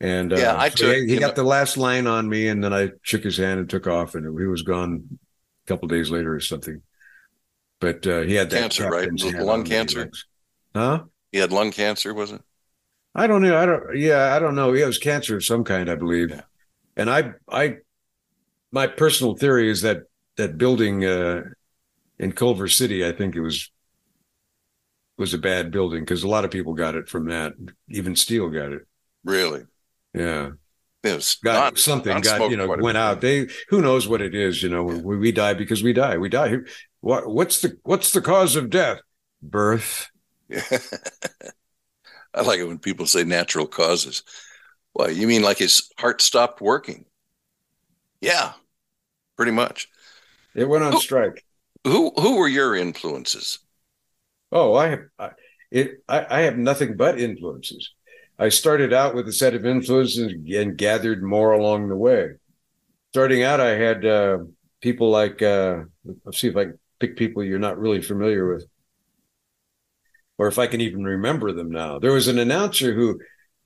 [0.00, 2.46] And Yeah, uh, I so took- he, he got know- the last line on me,
[2.48, 5.18] and then I shook his hand and took off, and he was gone
[5.64, 6.82] a couple days later or something.
[7.80, 9.10] But uh, he had that Cancer, right?
[9.10, 9.68] Was lung on me.
[9.68, 10.10] cancer?
[10.74, 11.04] Huh?
[11.32, 12.40] He had lung cancer, was it?
[13.14, 13.56] I don't know.
[13.58, 13.96] I don't.
[13.98, 14.72] Yeah, I don't know.
[14.72, 16.30] He has cancer of some kind, I believe.
[16.30, 16.42] Yeah.
[16.96, 17.76] And I, I,
[18.70, 20.02] my personal theory is that
[20.36, 21.42] that building uh,
[22.20, 23.70] in Culver City, I think it was
[25.18, 27.52] was a bad building because a lot of people got it from that.
[27.90, 28.86] Even Steele got it.
[29.24, 29.64] Really?
[30.14, 30.50] Yeah,
[31.02, 32.14] It was got not- something.
[32.14, 33.20] not Got you know went out.
[33.20, 34.62] They who knows what it is.
[34.62, 36.16] You know, we, we die because we die.
[36.16, 36.56] We die.
[37.00, 39.00] What what's the what's the cause of death?
[39.42, 40.08] Birth.
[42.34, 44.22] I like it when people say natural causes.
[44.92, 47.04] Why, you mean like his heart stopped working?
[48.20, 48.52] Yeah,
[49.36, 49.88] pretty much.
[50.54, 50.98] It went on Oh.
[50.98, 51.44] strike.
[51.84, 53.58] Who who were your influences?
[54.50, 55.30] Oh, I have I,
[55.70, 56.02] it.
[56.08, 57.92] I, I have nothing but influences.
[58.38, 62.34] I started out with a set of influences and gathered more along the way.
[63.12, 64.38] Starting out, I had uh,
[64.80, 65.80] people like uh,
[66.24, 68.66] let's see if I can pick people you're not really familiar with,
[70.38, 71.98] or if I can even remember them now.
[71.98, 73.20] There was an announcer who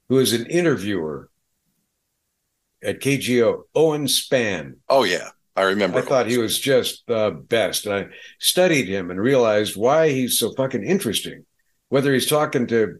[0.09, 1.29] who was an interviewer
[2.83, 4.77] at KGO, Owen Spann.
[4.89, 5.99] Oh yeah, I remember.
[5.99, 7.87] I thought he was just the best.
[7.87, 8.07] And I
[8.41, 11.45] studied him and realized why he's so fucking interesting.
[11.89, 12.97] Whether he's talking to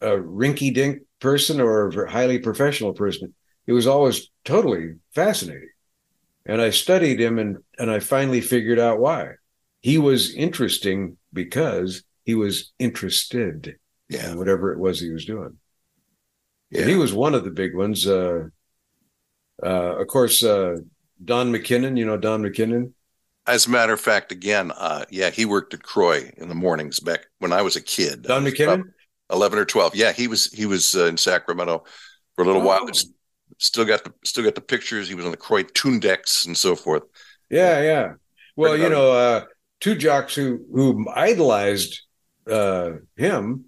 [0.00, 3.34] a rinky dink person or a highly professional person,
[3.66, 5.70] it was always totally fascinating.
[6.46, 9.32] And I studied him and, and I finally figured out why.
[9.80, 13.76] He was interesting because he was interested
[14.08, 15.58] Yeah, in whatever it was he was doing.
[16.70, 16.80] yeah.
[16.82, 18.06] And he was one of the big ones.
[18.06, 18.48] Uh,
[19.62, 20.76] uh, of course, uh,
[21.24, 22.92] Don McKinnon, you know, Don McKinnon.
[23.46, 27.00] As a matter of fact, again, uh, yeah, he worked at Croy in the mornings
[27.00, 28.22] back when I was a kid.
[28.22, 28.84] Don was McKinnon?
[29.30, 29.94] eleven or twelve.
[29.96, 31.84] Yeah, he was he was uh, in Sacramento
[32.36, 32.66] for a little Oh.
[32.66, 32.82] while.
[32.88, 33.06] It's-
[33.58, 35.08] Still got the still got the pictures.
[35.08, 37.04] He was on the Croy tune decks and so forth.
[37.48, 38.12] Yeah, yeah.
[38.56, 39.44] Well, you know, uh,
[39.78, 42.00] two jocks who who idolized
[42.50, 43.66] uh, him.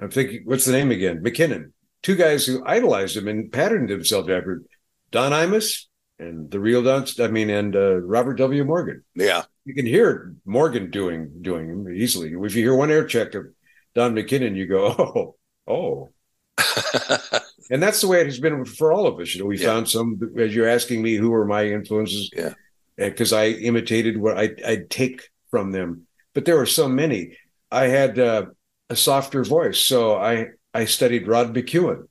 [0.00, 1.22] I'm thinking, what's the name again?
[1.22, 1.72] McKinnon.
[2.02, 4.62] Two guys who idolized him and patterned themselves after
[5.10, 5.86] Don Imus
[6.18, 7.06] and the real Don.
[7.20, 8.64] I mean, and uh, Robert W.
[8.64, 9.04] Morgan.
[9.14, 12.28] Yeah, You can hear Morgan doing doing him easily.
[12.32, 13.46] If you hear one air check of
[13.94, 14.86] Don McKinnon, you go,
[15.68, 16.10] oh, oh.
[17.70, 19.34] And that's the way it has been for all of us.
[19.34, 19.68] You know, we Yeah.
[19.68, 22.28] found some, as you're asking me, who were my influences?
[22.36, 22.52] Yeah.
[22.98, 26.06] Because I imitated what I, I'd take from them.
[26.34, 27.38] But there were so many.
[27.70, 28.46] I had uh,
[28.90, 29.78] a softer voice.
[29.78, 32.08] So I, I studied Rod McKuen.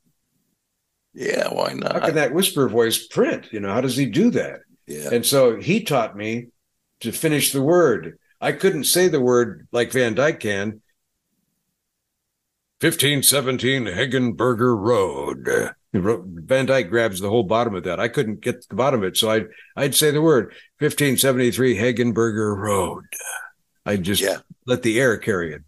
[1.14, 1.50] Yeah.
[1.50, 1.94] Why not?
[1.94, 3.50] How can that whisper voice print?
[3.52, 4.60] You know, how does he do that?
[4.88, 6.48] yeah, And so he taught me
[7.02, 8.18] to finish the word.
[8.40, 10.82] I couldn't say the word like Van Dyke can.
[12.82, 15.74] 1517 Hegenberger Road.
[15.94, 18.00] Van Dyke grabs the whole bottom of that.
[18.00, 19.18] I couldn't get to the bottom of it.
[19.18, 20.46] So I'd, I'd say the word
[20.80, 23.04] 1573 Hegenberger Road.
[23.86, 24.38] I'd just Yeah.
[24.66, 25.62] let the air carry it.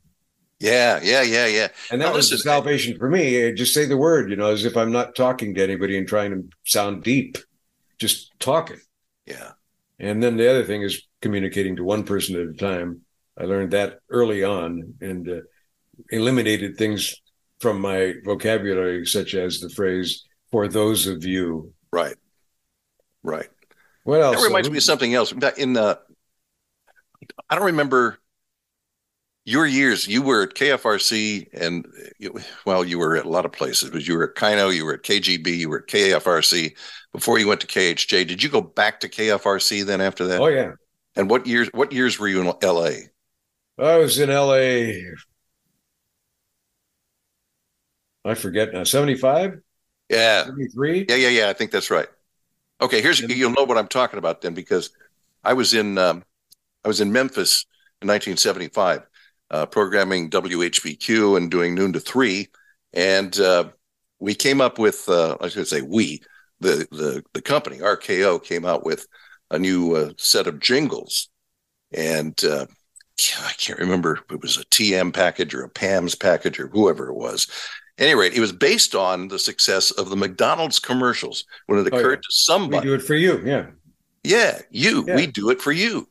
[0.63, 1.67] Yeah, yeah, yeah, yeah.
[1.91, 3.51] And that was the salvation for me.
[3.51, 6.31] Just say the word, you know, as if I'm not talking to anybody and trying
[6.31, 7.37] to sound deep,
[7.99, 8.79] just talking.
[9.25, 9.51] Yeah,
[9.99, 13.01] And then the other thing is communicating to one person at a time.
[13.37, 15.41] I learned that early on and uh,
[16.09, 17.13] eliminated things
[17.59, 22.15] from my vocabulary, such as the phrase "for those of you." right,
[23.21, 23.49] right.
[24.05, 24.37] What else?
[24.37, 25.33] That reminds me of something else.
[25.57, 25.99] In the,
[27.49, 28.19] I don't remember
[29.45, 30.07] your years.
[30.07, 31.85] You were at KFRC, and
[32.65, 34.93] well, you were at a lot of places, but you were at KYNO, you were
[34.93, 36.75] at KGB, you were at KFRC
[37.11, 38.23] before you went to KHJ.
[38.23, 40.43] Did you go back to KFRC then after that?
[40.43, 40.73] Oh yeah,
[41.15, 41.69] And what years?
[41.73, 43.09] What years were you in LA?
[43.77, 45.13] I was in L.A.
[48.25, 48.83] I forget now.
[48.83, 49.61] Seventy-five,
[50.09, 51.09] Yeah, seventy-three.
[51.09, 51.49] yeah, yeah, yeah.
[51.49, 52.07] I think that's right.
[52.81, 54.91] Okay, here's you'll know what I'm talking about then because
[55.43, 56.23] I was in um,
[56.85, 57.65] I was in Memphis
[58.01, 59.03] in 1975,
[59.51, 62.47] uh, programming WHBQ and doing noon to three,
[62.93, 63.69] and uh,
[64.19, 66.21] we came up with uh, I should say we
[66.59, 69.05] the the the company RKO came out with
[69.51, 71.29] a new uh, set of jingles,
[71.91, 72.65] and uh,
[73.39, 77.09] I can't remember if it was a TM package or a PAMS package or whoever
[77.09, 77.47] it was.
[77.99, 81.87] At any rate, it was based on the success of the McDonald's commercials when it
[81.91, 82.21] Oh, occurred yeah.
[82.23, 82.87] to We somebody.
[82.87, 83.39] do it for you.
[83.45, 83.67] Yeah.
[84.23, 85.05] Yeah, you.
[85.07, 85.15] Yeah.
[85.15, 86.07] We do it for you.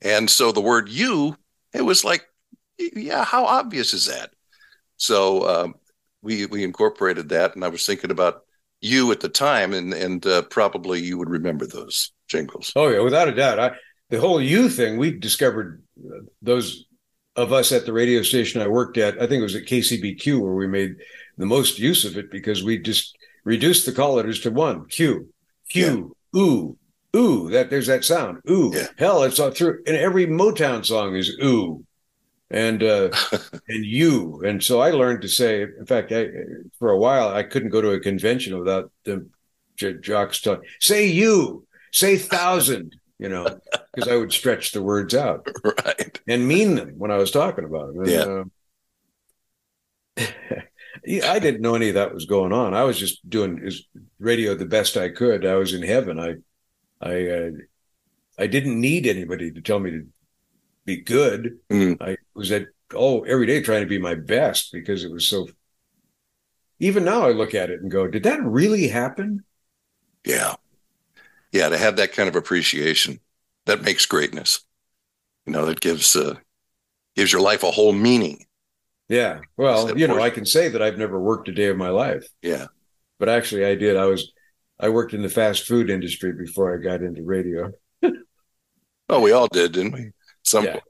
[0.00, 1.36] And so the word you,
[1.74, 2.24] it was like,
[2.94, 4.30] yeah, how obvious is that?
[4.96, 5.74] So um,
[6.22, 8.42] we we incorporated that, and I was thinking about
[8.80, 12.72] you at the time, and and uh, probably you would remember those jingles.
[12.76, 13.58] Oh yeah, without a doubt.
[13.58, 13.72] I
[14.10, 16.86] the whole you thing we discovered uh, those
[17.36, 19.14] of us at the radio station I worked at.
[19.14, 20.96] I think it was at KCBQ where we made
[21.38, 25.32] the most use of it because we just reduced the call letters to one Q,
[25.70, 26.76] Q, ooh,
[27.16, 27.48] ooh.
[27.50, 28.38] That there's that sound.
[28.50, 28.70] Ooh.
[28.74, 28.88] Yeah.
[28.98, 31.84] Hell, it's all through and every Motown song is ooh.
[32.52, 33.10] And uh
[33.68, 34.42] and you.
[34.44, 36.28] And so I learned to say, in fact, I
[36.78, 39.26] for a while I couldn't go to a convention without the
[39.76, 43.46] j- jocks telling say you, say thousand, you know,
[43.94, 46.20] because I would stretch the words out right.
[46.28, 48.02] and mean them when I was talking about them.
[48.02, 48.10] And,
[50.18, 50.26] Yeah.
[51.24, 52.74] uh, I didn't know any of that was going on.
[52.74, 53.86] I was just doing is
[54.20, 55.44] radio the best I could.
[55.44, 56.20] I was in heaven.
[56.20, 56.34] I,
[57.00, 57.50] I, uh,
[58.38, 60.06] I didn't need anybody to tell me to
[60.84, 61.58] be good.
[61.70, 61.96] Mm.
[62.00, 65.48] I was at oh every day trying to be my best because it was so.
[66.80, 69.44] Even now, I look at it and go, "Did that really happen?"
[70.24, 70.54] Yeah.
[71.52, 71.68] Yeah.
[71.68, 73.20] To have that kind of appreciation,
[73.66, 74.64] that makes greatness.
[75.46, 76.36] You know, that gives uh,
[77.16, 78.46] gives your life a whole meaning.
[79.08, 79.40] Yeah.
[79.56, 82.26] Well, you know, I can say that I've never worked a day of my life.
[82.42, 82.66] Yeah.
[83.18, 83.96] but actually I did.
[83.96, 84.32] I was
[84.80, 87.72] I worked in the fast food industry before I got into radio.
[89.08, 90.10] Oh, we all did, didn't we?
[90.42, 90.72] At some Yeah.
[90.72, 90.84] point.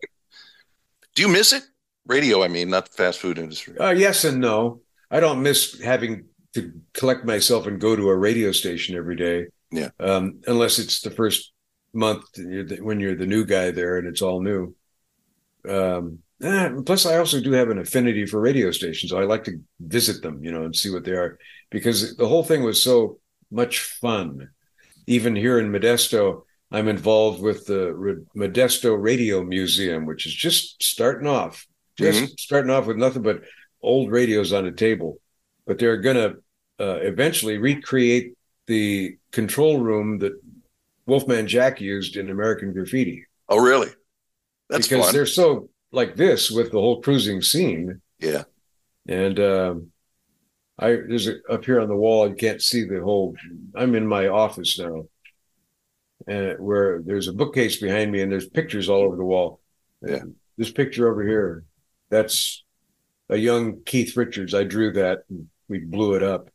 [1.14, 1.62] Do you miss it?
[2.06, 3.78] Radio, I mean, not the fast food industry.
[3.78, 4.80] Uh, yes and no.
[5.10, 9.46] I don't miss having to collect myself and go to a radio station every day.
[9.70, 9.90] Yeah.
[10.00, 11.52] Um, unless it's the first
[11.94, 14.74] month you're the- when you're the new guy there and it's all new.
[15.68, 19.12] Um, eh, plus, I also do have an affinity for radio stations.
[19.12, 21.38] I like to visit them, you know, and see what they are
[21.70, 24.48] because the whole thing was so much fun.
[25.06, 31.28] Even here in Modesto, I'm involved with the Modesto Radio Museum, which is just starting
[31.28, 31.66] off,
[31.98, 33.42] just starting off with nothing but
[33.82, 35.18] old radios on a table.
[35.66, 38.34] But they're going to uh, eventually recreate
[38.66, 40.32] the control room that
[41.06, 43.88] Wolfman Jack used in American Graffiti Oh, really?
[44.70, 45.14] That's because fun.
[45.14, 48.00] they're so like this with the whole cruising scene.
[48.18, 48.44] Yeah.
[49.06, 49.92] And um,
[50.78, 52.30] I there's a, up here on the wall.
[52.30, 53.36] I can't see the whole.
[53.74, 55.04] I'm in my office now,
[56.26, 59.60] and where there's a bookcase behind me, and there's pictures all over the wall.
[60.06, 60.22] Yeah.
[60.56, 61.64] This picture over here,
[62.10, 62.64] that's
[63.28, 64.54] a young Keith Richards.
[64.54, 65.24] I drew that.
[65.30, 66.50] And we blew it up.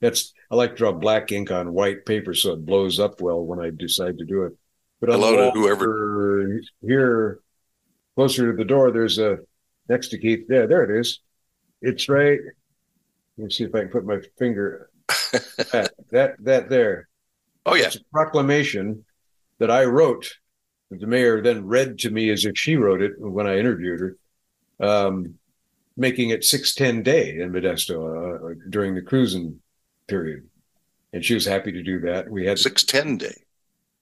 [0.00, 3.44] That's I like to draw black ink on white paper so it blows up well
[3.44, 4.52] when I decide to do it.
[5.00, 7.40] But Hello to whoever- here,
[8.14, 9.38] closer to the door, there's a
[9.88, 10.46] next to Keith.
[10.48, 11.20] There, there it is.
[11.80, 12.38] It's right.
[13.36, 14.90] Let me see if I can put my finger.
[15.08, 17.08] that that that there.
[17.66, 17.86] Oh, yeah.
[17.86, 19.04] It's a proclamation
[19.62, 20.34] that I wrote.
[20.90, 24.00] That the mayor then read to me as if she wrote it when I interviewed
[24.00, 24.16] her,
[24.86, 25.34] um,
[25.96, 27.96] making it six ten day in Modesto
[28.52, 29.60] uh, during the cruising
[30.08, 30.48] period,
[31.12, 32.28] and she was happy to do that.
[32.28, 33.36] We had 610 day.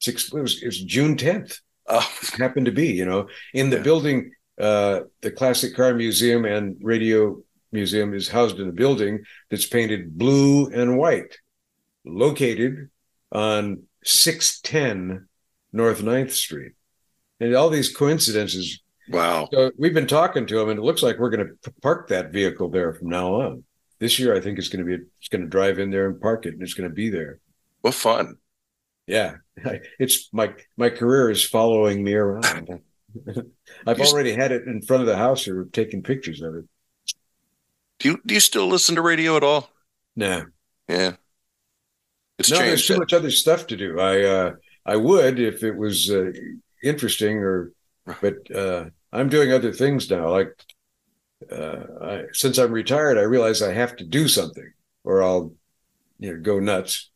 [0.00, 0.32] six.
[0.32, 3.82] It was, it was June tenth Oh, happened to be, you know, in the Yeah.
[3.82, 7.42] building, uh, the Classic Car Museum and Radio
[7.72, 11.36] Museum is housed in a building that's painted blue and white,
[12.04, 12.90] located
[13.32, 15.26] on 610
[15.72, 16.72] North 9th Street.
[17.38, 18.80] And all these coincidences.
[19.08, 19.48] wow.
[19.52, 22.32] So we've been talking to him, and it looks like we're going to park that
[22.32, 23.64] vehicle there from now on.
[23.98, 26.20] This year, I think it's going to be, it's going to drive in there and
[26.20, 27.38] park it, and it's going to be there.
[27.80, 28.36] What fun.
[29.06, 29.36] Yeah,
[29.98, 32.68] it's my my career is following me around.
[33.86, 36.64] I've You already had it in front of the house or taking pictures of it.
[37.98, 39.68] Do you, do you still listen to radio at all?
[40.14, 40.46] No.
[40.88, 41.16] Yeah.
[42.38, 42.86] It's no, there's changed.
[42.86, 43.98] too much other stuff to do.
[44.00, 44.52] I uh,
[44.86, 46.32] I would if it was uh,
[46.82, 47.72] interesting, or
[48.20, 50.30] but uh, I'm doing other things now.
[50.30, 50.54] Like
[51.50, 54.72] uh, I, since I'm retired, I realize I have to do something,
[55.04, 55.52] or I'll
[56.18, 57.10] you know go nuts.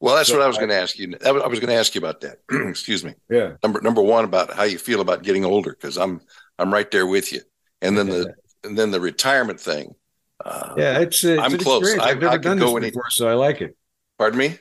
[0.00, 1.14] Well, that's So what I was going to ask you.
[1.26, 2.38] I was, I was going to ask you about that.
[2.50, 3.12] Excuse me.
[3.28, 6.20] Yeah, Number number one about how you feel about getting older, because I'm
[6.58, 7.40] I'm right there with you.
[7.82, 9.94] And then the and then the retirement thing.
[10.42, 11.82] Uh, yeah, it's, uh, it's I'm close.
[11.82, 12.02] experience.
[12.02, 13.76] I- I've never I done go this any- before, so I like it.
[14.16, 14.58] Pardon me.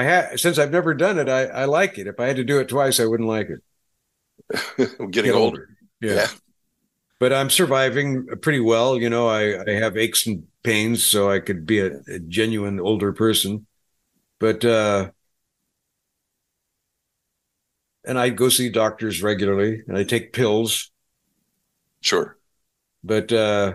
[0.00, 1.28] I have since I've never done it.
[1.28, 2.06] I, I like it.
[2.06, 3.60] If I had to do it twice, I wouldn't like it.
[5.10, 5.68] getting Get older.
[6.00, 6.14] Yeah.
[6.14, 6.28] Yeah.
[7.18, 8.98] But I'm surviving pretty well.
[8.98, 12.80] You know, I, I have aches and pains, so I could be a, a genuine
[12.80, 13.66] older person.
[14.40, 15.12] But uh
[18.04, 20.90] and I go see doctors regularly and I take pills,
[22.02, 22.36] Sure.
[23.02, 23.74] but uh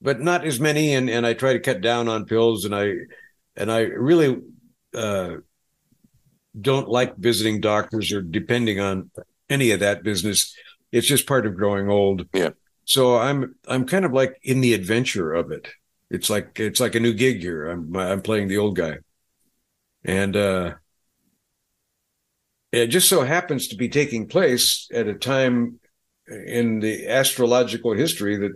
[0.00, 2.92] but not as many and, and I try to cut down on pills and I
[3.56, 4.40] and I really
[4.96, 5.36] uh
[6.58, 9.10] don't like visiting doctors or depending on
[9.50, 10.56] any of that business.
[10.92, 12.26] It's just part of growing old.
[12.32, 12.50] Yeah.
[12.84, 15.68] So I'm I'm kind of like in the adventure of it.
[16.10, 17.68] It's like it's like a new gig here.
[17.68, 18.98] I'm I'm playing the old guy,
[20.04, 20.74] and uh,
[22.72, 25.80] it just so happens to be taking place at a time
[26.28, 28.52] in the astrological history that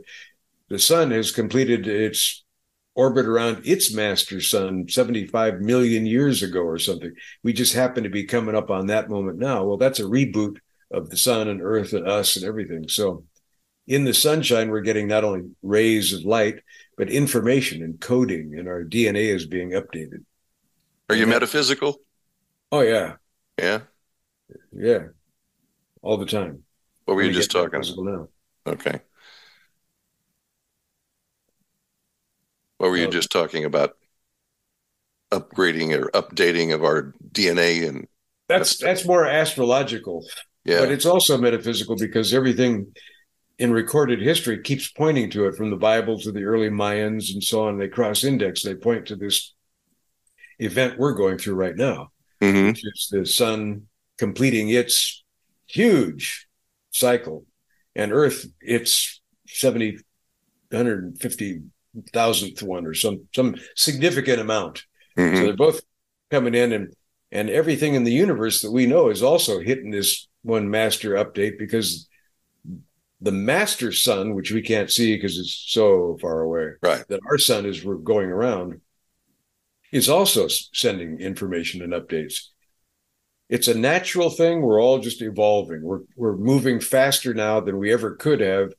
[0.69, 2.45] the sun has completed its
[2.95, 7.13] orbit around its master sun 75 million years ago or something.
[7.43, 9.65] We just happen to be coming up on that moment now.
[9.65, 10.59] Well, that's a reboot
[10.91, 12.89] of the sun and earth and us and everything.
[12.89, 13.25] So
[13.87, 16.61] in the sunshine, we're getting not only rays of light,
[16.97, 20.25] but information and coding, and our DNA is being updated.
[21.09, 22.01] Are you metaphysical?
[22.71, 23.15] Oh, yeah.
[23.59, 23.81] Yeah.
[24.73, 25.07] Yeah.
[26.03, 26.63] All the time.
[27.05, 28.29] What were you just talking metaphysical now.
[28.65, 28.81] about?
[28.81, 29.01] Okay.
[32.81, 33.11] What were you Oh.
[33.11, 33.95] just talking about?
[35.31, 38.09] Upgrading or updating of our DNA and
[38.49, 40.27] That's that's more astrological.
[40.65, 40.81] yeah.
[40.81, 42.95] But it's also metaphysical because everything
[43.59, 47.45] in recorded history keeps pointing to it from the Bible to the early Mayans and
[47.45, 47.77] so on.
[47.77, 49.53] They cross index, they point to this
[50.59, 52.69] event we're going through right now, Mhm.
[52.69, 55.23] which is the sun completing its
[55.67, 56.49] huge
[56.91, 57.45] cycle
[57.95, 59.99] and Earth its 70,
[60.71, 61.61] 150
[62.13, 64.85] thousandth one or some some significant amount.
[65.17, 65.37] Mhm.
[65.37, 65.81] So they're both
[66.31, 66.95] coming in and
[67.33, 71.59] and everything in the universe that we know is also hitting this one master update
[71.59, 72.09] because
[73.21, 77.07] the master sun, which we can't see because it's so far away, Right.
[77.09, 78.81] that our sun is going around,
[79.93, 82.47] is also sending information and updates.
[83.49, 84.63] It's a natural thing.
[84.63, 85.83] We're all just evolving.
[85.83, 88.73] We're we're moving faster now than we ever could have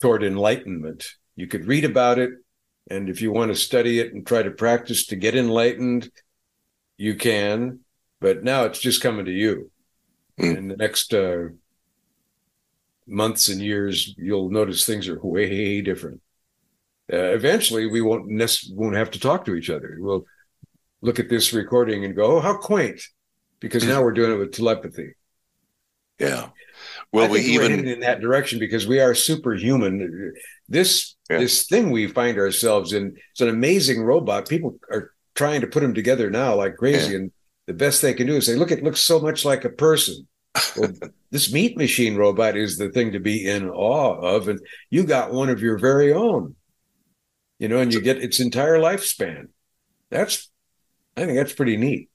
[0.00, 1.06] toward enlightenment.
[1.36, 2.30] You could read about it,
[2.90, 6.10] and if you want to study it and try to practice to get enlightened,
[6.96, 7.80] you can.
[8.20, 9.70] But now it's just coming to you.
[10.38, 10.56] Mm.
[10.56, 11.48] In the next uh,
[13.06, 16.20] months and years, you'll notice things are way different.
[17.12, 19.96] Uh, eventually, we won't nec- won't have to talk to each other.
[19.98, 20.24] We'll
[21.02, 23.00] look at this recording and go, "Oh, how quaint!"
[23.60, 25.14] Because now we're doing it with telepathy.
[26.18, 26.48] yeah.
[27.12, 30.32] Well, we even in that direction because we are superhuman.
[30.68, 31.38] This Yeah.
[31.38, 33.16] this thing we find ourselves in.
[33.32, 34.48] It's an amazing robot.
[34.48, 37.32] People are trying to put them together now like crazy, and
[37.66, 40.28] the best they can do is say, "Look, it looks so much like a person."
[40.76, 40.92] Well,
[41.30, 44.60] this meat machine robot is the thing to be in awe of, and
[44.90, 46.56] you got one of your very own.
[47.58, 49.46] You know, and you get its entire lifespan.
[50.10, 50.50] That's,
[51.16, 52.10] I think that's pretty neat.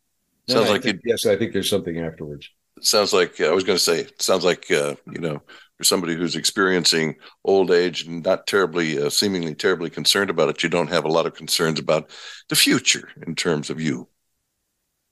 [0.47, 2.49] Sounds I like think- yes, I think there's something afterwards.
[2.81, 5.41] sounds like I was going to say sounds like uh, you know
[5.79, 7.15] for somebody who's experiencing
[7.45, 11.09] old age and not terribly uh, seemingly terribly concerned about it you don't have a
[11.11, 12.11] lot of concerns about
[12.49, 14.07] the future in terms of you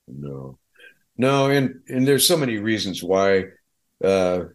[0.07, 0.57] No,
[1.17, 3.45] no, and and there's so many reasons why,
[4.03, 4.45] uh,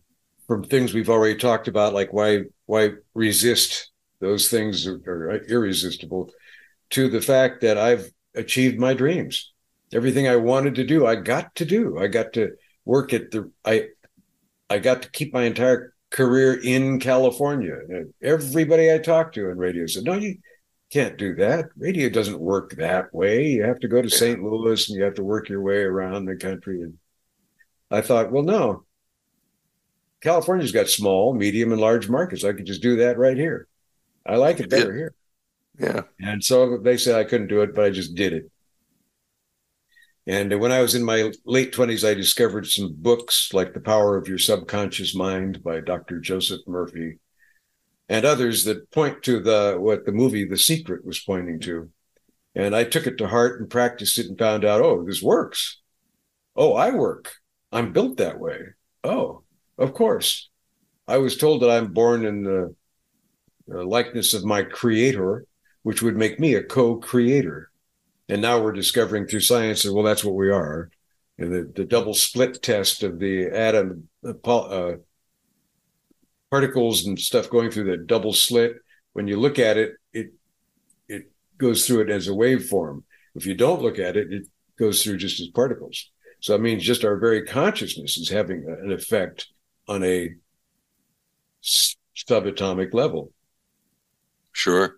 [0.48, 3.90] from things we've already talked about, like why why resist
[4.20, 6.30] those things are, are irresistible,
[6.90, 9.52] to the fact that I've achieved my dreams.
[9.92, 11.98] Everything I wanted to do, I got to do.
[11.98, 12.52] I got to
[12.84, 13.88] work at the I
[14.70, 17.76] I got to keep my entire career in California.
[17.88, 20.36] And everybody I talked to in radio said, "No, you
[20.90, 21.66] can't do that.
[21.76, 23.46] Radio doesn't work that way.
[23.48, 24.42] You have to go to St.
[24.42, 26.98] Louis and you have to work your way around the country." And
[27.90, 28.84] I thought, well, no.
[30.22, 32.44] California's got small, medium, and large markets.
[32.44, 33.66] I could just do that right here.
[34.24, 35.14] I like it better here.
[35.78, 38.51] yeah And so they said I couldn't do it, but I just did it.
[40.26, 44.16] And when I was in my late 20s, I discovered some books like The Power
[44.16, 46.20] of Your Subconscious Mind by Dr.
[46.20, 47.18] Joseph Murphy
[48.08, 51.90] and others that point to the what the movie The Secret was pointing to.
[52.54, 55.80] And I took it to heart and practiced it and found out, oh, this works.
[56.54, 57.32] Oh, I work.
[57.72, 58.58] I'm built that way.
[59.02, 59.42] Oh,
[59.76, 60.50] of course.
[61.08, 62.74] I was told that I'm born in the
[63.66, 65.46] likeness of my creator,
[65.82, 67.71] which would make me a co-creator.
[68.32, 70.90] And now we're discovering through science that well, that's what we are.
[71.36, 74.92] And the, the double slit test of the atom uh,
[76.50, 78.76] particles and stuff going through the double slit.
[79.12, 80.32] When you look at it, it
[81.08, 83.02] it goes through it as a waveform.
[83.34, 84.44] If you don't look at it, it
[84.78, 86.10] goes through just as particles.
[86.40, 89.48] So that means just our very consciousness is having an effect
[89.88, 90.30] on a
[91.62, 93.30] subatomic level.
[94.52, 94.96] sure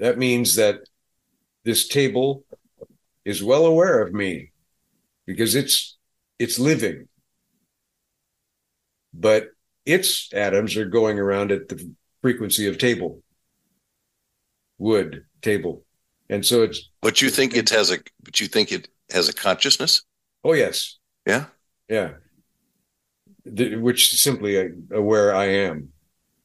[0.00, 0.80] That means that
[1.68, 2.44] this table
[3.28, 4.50] is well aware of me
[5.26, 5.98] because it's
[6.38, 7.08] it's living.
[9.12, 9.50] But
[9.84, 13.22] its atoms are going around at the frequency of table,
[14.78, 15.84] wood, table.
[16.30, 19.32] And so it's but you think it has a but you think it has a
[19.32, 20.02] consciousness
[20.44, 21.46] oh yes, yeah
[21.88, 22.10] yeah.
[23.44, 25.88] The, which is simply uh, aware I am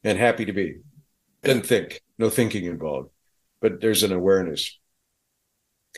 [0.03, 0.77] and happy to be.
[1.43, 3.09] Doesn't think, no thinking involved.
[3.61, 4.79] But there's an awareness.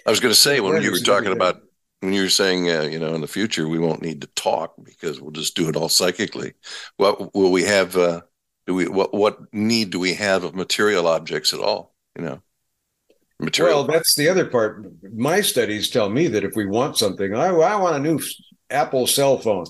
[0.06, 1.62] I was going to say when you were talking about
[2.02, 4.74] when you were saying uh, you know in the future we won't need to talk
[4.84, 6.54] because we'll just do it all psychically.
[6.98, 7.96] What will we have?
[7.96, 8.22] Uh,
[8.68, 11.94] do we what what need do we have of material objects at all?
[12.18, 12.42] You know,
[13.40, 13.80] material.
[13.80, 14.86] Well, that's the other part.
[15.14, 18.20] My studies tell me that if we want something, I, I want a new
[18.70, 19.66] Apple cell phone.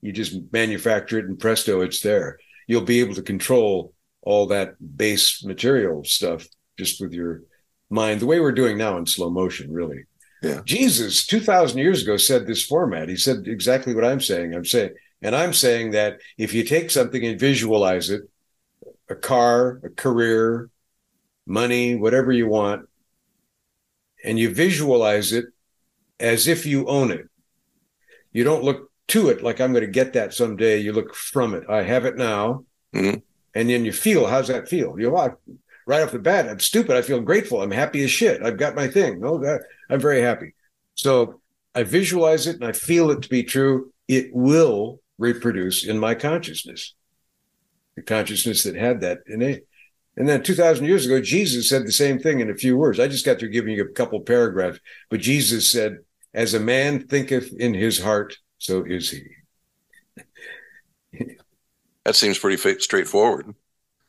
[0.00, 2.38] You just manufacture it and presto, it's there.
[2.68, 6.46] You'll be able to control all that base material stuff
[6.78, 7.42] just with your
[7.90, 10.04] mind, the way we're doing now in slow motion, really.
[10.42, 10.60] Yeah.
[10.64, 13.08] Jesus, 2,000 years ago, said this format.
[13.08, 14.54] He said exactly what I'm saying.
[14.54, 18.22] I'm saying, and I'm saying that if you take something and visualize it,
[19.08, 20.70] a car, a career,
[21.46, 22.88] money, whatever you want,
[24.24, 25.46] and you visualize it
[26.20, 27.28] as if you own it.
[28.32, 30.78] You don't look to it like I'm going to get that someday.
[30.78, 31.64] You look from it.
[31.68, 32.64] I have it now.
[32.94, 33.22] Mhm.
[33.54, 34.98] And then you feel, how's that feel?
[35.00, 35.36] You know,
[35.88, 36.96] right off the bat, I'm stupid.
[36.96, 37.62] I feel grateful.
[37.62, 38.42] I'm happy as shit.
[38.42, 39.20] I've got my thing.
[39.20, 39.58] No,
[39.88, 40.54] I'm very happy.
[40.94, 41.40] So
[41.74, 43.90] I visualize it and I feel it to be true.
[44.06, 46.94] It will reproduce in my consciousness,
[47.96, 49.62] the consciousness that had that innate.
[50.18, 53.00] And then 2,000 years ago, Jesus said the same thing in a few words.
[53.00, 55.98] I just got through giving you a couple paragraphs, but Jesus said,
[56.34, 59.22] As a man thinketh in his heart, so is he.
[62.04, 63.54] that seems pretty straightforward.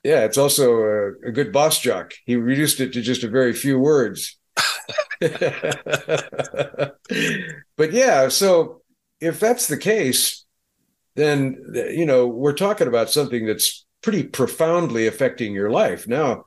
[0.04, 2.14] Yeah, it's also a, a good boss jock.
[2.26, 4.38] He reduced it to just a very few words.
[5.20, 6.96] but
[7.92, 8.82] yeah, so
[9.20, 10.46] if that's the case,
[11.16, 11.58] then
[11.92, 16.08] you know we're talking about something that's pretty profoundly affecting your life.
[16.08, 16.46] Now,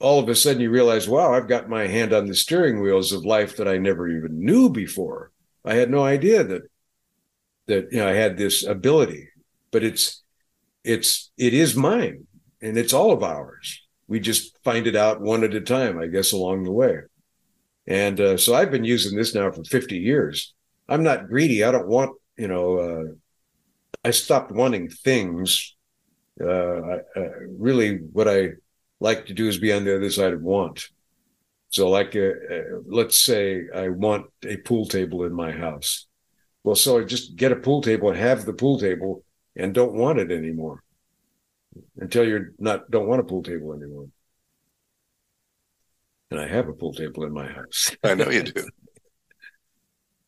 [0.00, 3.12] all of a sudden, you realize, wow, I've got my hand on the steering wheels
[3.12, 5.32] of life that I never even knew before.
[5.64, 6.62] I had no idea that
[7.66, 9.28] that you know I had this ability,
[9.70, 10.22] but it's
[10.84, 12.26] it's it is mine
[12.62, 13.82] and it's all of ours.
[14.08, 16.98] We just find it out one at a time, I guess, along the way.
[17.86, 20.54] And uh, so I've been using this now for 50 years.
[20.88, 21.64] I'm not greedy.
[21.64, 23.04] I don't want, you know, uh,
[24.04, 25.76] I stopped wanting things.
[26.40, 28.50] Uh, I, uh, really, what I
[28.98, 30.88] like to do is be on the other side of want.
[31.68, 36.06] So, like, uh, uh, let's say I want a pool table in my house.
[36.64, 39.24] Well, so I just get a pool table and have the pool table
[39.56, 40.82] and don't want it anymore
[41.98, 44.06] until you're not don't want a pool table anymore.
[46.30, 47.94] And I have a pool table in my house.
[48.04, 48.64] I know you do.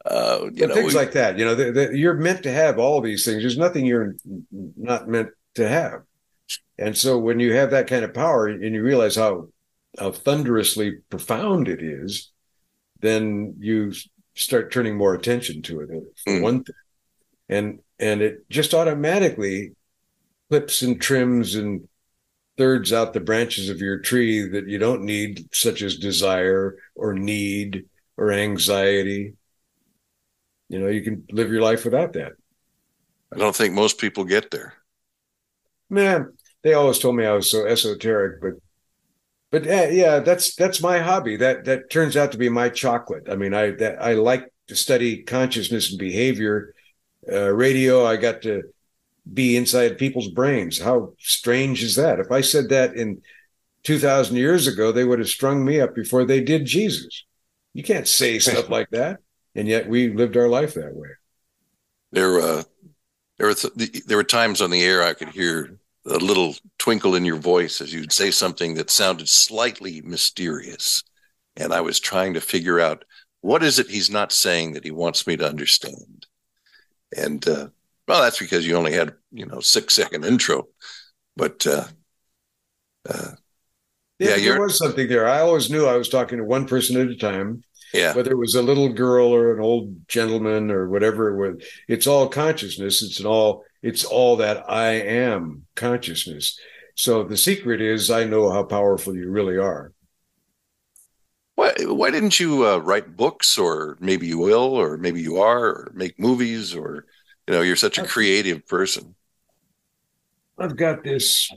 [0.05, 2.79] Uh, you know, things we- like that, you know, the, the, you're meant to have
[2.79, 3.41] all these things.
[3.43, 4.17] There's nothing you're
[4.77, 6.03] not meant to have.
[6.77, 9.49] And so when you have that kind of power and you realize how
[9.99, 12.33] how thunderously profound it is,
[13.01, 13.93] then you
[14.35, 15.89] start turning more attention to it
[16.25, 16.43] for Mm.
[16.43, 16.75] one thing.
[17.49, 19.73] And and it just automatically
[20.53, 21.89] clips and trims and
[22.59, 27.15] thirds out the branches of your tree that you don't need, such as desire or
[27.15, 27.87] need
[28.19, 29.33] or anxiety.
[30.69, 32.33] You know, you can live your life without that.
[33.35, 34.75] I don't think most people get there.
[35.89, 38.53] Man, they always told me I was so esoteric, but
[39.51, 41.37] but yeah, yeah, that's that's my hobby.
[41.37, 43.27] That that turns out to be my chocolate.
[43.31, 46.75] I mean, I that I like to study consciousness and behavior.
[47.27, 48.65] Uh, radio, I got to
[49.31, 50.81] be inside people's brains.
[50.81, 52.19] How strange is that?
[52.19, 53.23] If I said that in
[53.85, 57.25] 2,000 years ago, they would have strung me up before they did Jesus.
[57.73, 59.19] You can't say stuff like that.
[59.55, 61.09] And yet we lived our life that way.
[62.11, 62.63] There, uh,
[63.39, 67.15] there were th- there were times on the air I could hear a little twinkle
[67.15, 71.03] in your voice as you'd say something that sounded slightly mysterious,
[71.57, 73.05] and I was trying to figure out
[73.41, 76.27] what is it he's not saying that he wants me to understand.
[77.17, 77.69] And uh,
[78.09, 80.69] well, that's because you only had you know six second intro,
[81.37, 81.87] but uh,
[83.09, 83.33] uh,
[84.19, 85.27] Yeah, Yeah, there was something there.
[85.29, 88.39] I always knew I was talking to one person at a time, yeah, whether it
[88.39, 91.65] was a little girl or an old gentleman or whatever it was.
[91.89, 93.03] It's all consciousness.
[93.03, 93.65] It's an all.
[93.83, 96.59] It's all that I am consciousness.
[96.95, 99.93] So the secret is I know how powerful you really are.
[101.55, 105.67] why why didn't you uh, write books, or maybe you will, or maybe you are,
[105.67, 107.07] or make movies, or
[107.53, 109.15] you know, you're such a creative person.
[110.59, 111.53] I've got this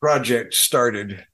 [0.00, 1.26] project started.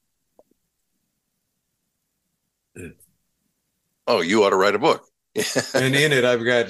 [4.06, 5.06] Oh, you ought to write a book.
[5.74, 6.68] and in it I've got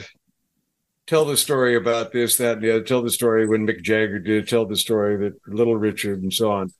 [1.07, 2.83] tell the story about this, that, and the other.
[2.83, 4.49] Tell the story when Mick Jagger did.
[4.49, 6.73] Tell the story that Little Richard and so on.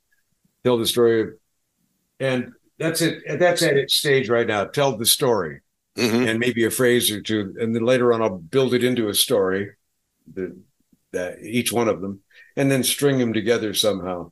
[0.65, 1.27] Tell the story, of,
[2.19, 3.39] and that's it.
[3.39, 4.65] That's at its stage right now.
[4.65, 5.61] Tell the story,
[5.97, 6.27] Mhm.
[6.27, 9.13] and maybe a phrase or two, and then later on I'll build it into a
[9.13, 9.71] story,
[10.33, 10.55] that
[11.11, 12.21] that each one of them,
[12.57, 14.31] and then string them together somehow.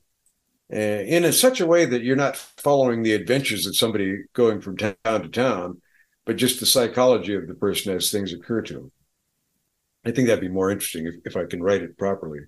[0.72, 4.60] Uh, in a, such a way that you're not following the adventures of somebody going
[4.60, 5.82] from town to town,
[6.26, 8.92] but just the psychology of the person as things occur to him.
[10.04, 12.40] I think that'd be more interesting if, if I can write it properly.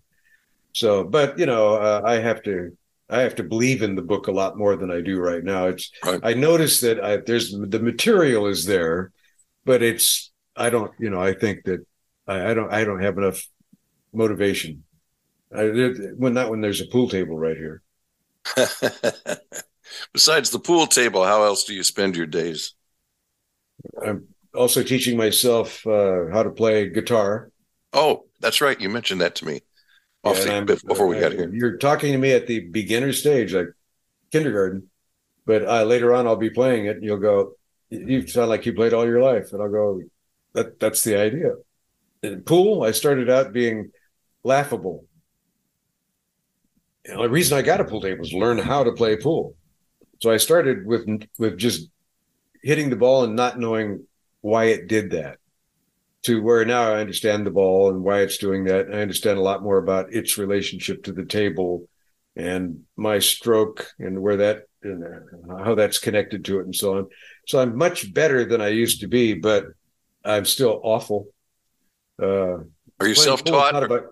[0.73, 2.75] So, but you know, uh, I have to
[3.09, 5.67] I have to believe in the book a lot more than I do right now.
[5.67, 6.19] It's Right.
[6.23, 9.11] I notice that I, there's the material is there,
[9.63, 11.85] but it's I don't you know I think that
[12.27, 13.45] I, I don't I don't have enough
[14.13, 14.83] motivation.
[15.55, 15.63] I,
[16.17, 17.81] when not when there's a pool table right here.
[20.13, 22.73] Besides the pool table, how else do you spend your days?
[24.03, 27.51] I'm also teaching myself uh, how to play guitar.
[27.93, 28.79] Oh, that's right.
[28.79, 29.61] You mentioned that to me
[30.25, 31.49] off And the, I'm- before we got here.
[31.53, 33.67] You're talking to me at the beginner stage, like
[34.31, 34.89] kindergarten,
[35.45, 37.53] but uh, later on I'll be playing it, and you'll go,
[37.89, 40.01] "You sound like you played all your life," and I'll go,
[40.53, 41.53] "That that's the idea."
[42.23, 43.91] In pool, I started out being
[44.43, 45.05] laughable.
[47.07, 49.15] You know, the reason I got a pool table was to learn how to play
[49.15, 49.55] pool.
[50.21, 51.05] So I started with
[51.37, 51.89] with just
[52.63, 54.07] hitting the ball and not knowing
[54.41, 55.37] why it did that
[56.25, 58.87] to where now I understand the ball and why it's doing that.
[58.91, 61.87] I understand a lot more about its relationship to the table
[62.35, 65.03] and my stroke and where that and
[65.59, 67.07] how that's connected to it and so on.
[67.47, 69.65] So I'm much better than I used to be, but
[70.23, 71.27] I'm still awful.
[72.21, 73.83] Uh, Are you playing pool is self-taught?
[73.83, 74.05] about-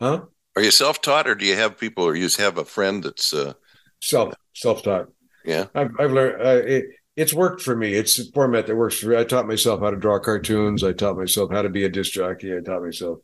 [0.00, 0.20] huh?
[0.56, 3.32] are you self-taught, or do you have people, or you have a friend that's?
[3.32, 3.52] Uh,
[4.00, 5.08] Self self taught.
[5.44, 5.66] yeah.
[5.74, 6.84] I've, I've learned uh, it,
[7.18, 7.94] it's worked for me.
[7.94, 9.16] It's a format that works for me.
[9.16, 10.84] I taught myself how to draw cartoons.
[10.84, 12.56] I taught myself how to be a disc jockey.
[12.56, 13.18] I taught myself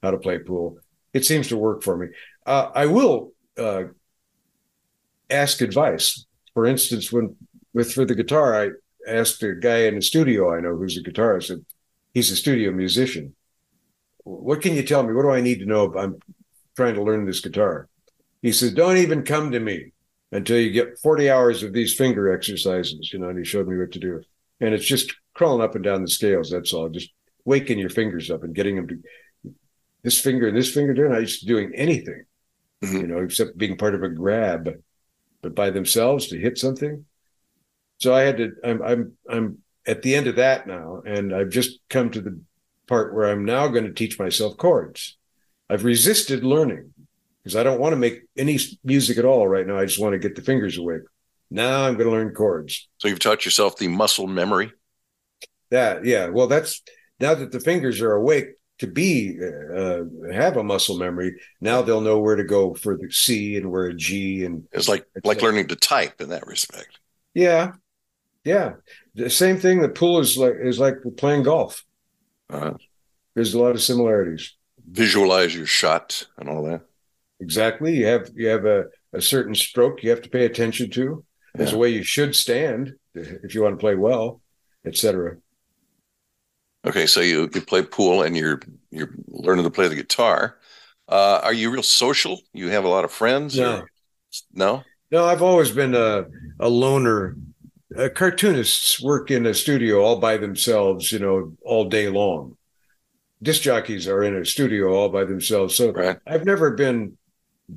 [0.00, 0.78] how to play pool.
[1.12, 2.06] It seems to work for me.
[2.46, 3.84] Uh, I will uh,
[5.28, 6.24] ask advice.
[6.54, 7.34] For instance, when
[7.74, 8.68] with for the guitar, I
[9.08, 11.50] asked a guy in the studio I know who's a guitarist.
[11.50, 11.66] And
[12.14, 13.34] he's a studio musician.
[14.22, 15.14] What can you tell me?
[15.14, 15.86] What do I need to know?
[15.86, 16.20] If I'm
[16.76, 17.88] trying to learn this guitar.
[18.40, 19.90] He said, "Don't even come to me."
[20.32, 23.76] Until you get 40 hours of these finger exercises, you know, and he showed me
[23.78, 24.22] what to do.
[24.60, 26.50] And it's just crawling up and down the scales.
[26.50, 26.88] That's all.
[26.88, 27.10] Just
[27.44, 28.98] waking your fingers up and getting them to
[30.02, 30.94] this finger and this finger.
[30.94, 32.24] They're not used to doing anything,
[32.82, 33.00] Mhm.
[33.00, 34.70] you know, except being part of a grab,
[35.42, 37.04] but by themselves to hit something.
[37.98, 41.02] So I had to, I'm, I'm, I'm at the end of that now.
[41.04, 42.40] And I've just come to the
[42.86, 45.18] part where I'm now going to teach myself chords.
[45.68, 46.91] I've resisted learning
[47.42, 49.78] because I don't want to make any music at all right now.
[49.78, 51.02] I just want to get the fingers awake.
[51.50, 52.88] Now I'm going to learn chords.
[52.98, 54.72] So you've taught yourself the muscle memory.
[55.70, 56.28] That yeah.
[56.28, 56.82] Well, that's
[57.20, 58.46] now that the fingers are awake
[58.78, 61.40] to be uh, have a muscle memory.
[61.60, 64.88] Now they'll know where to go for the C and where a G and It's
[64.88, 66.98] like like like- learning to type in that respect.
[67.34, 67.72] yeah,
[68.44, 68.74] yeah.
[69.14, 69.80] The same thing.
[69.82, 71.84] The pool is like is like playing golf.
[72.50, 72.74] Uh,
[73.34, 74.54] There's a lot of similarities.
[74.90, 76.82] visualize your shot and all that.
[77.42, 77.96] Exactly.
[77.96, 81.24] You have you have a, a certain stroke you have to pay attention to.
[81.54, 81.76] There's Yeah.
[81.76, 84.40] a way you should stand if you want to play well,
[84.86, 85.36] etc.
[86.86, 90.58] Okay, so you, you play pool and you're you're learning to play the guitar.
[91.08, 92.40] Uh, are you real social?
[92.52, 93.58] You have a lot of friends?
[93.58, 93.80] No.
[93.80, 93.88] or-
[94.54, 94.82] no.
[95.10, 96.24] No, I've always been a
[96.60, 97.36] a loner.
[97.96, 102.56] Uh, cartoonists work in a studio all by themselves, you know, all day long.
[103.42, 105.74] Disc jockeys are in a studio all by themselves.
[105.74, 106.18] So Right.
[106.26, 107.18] I've never been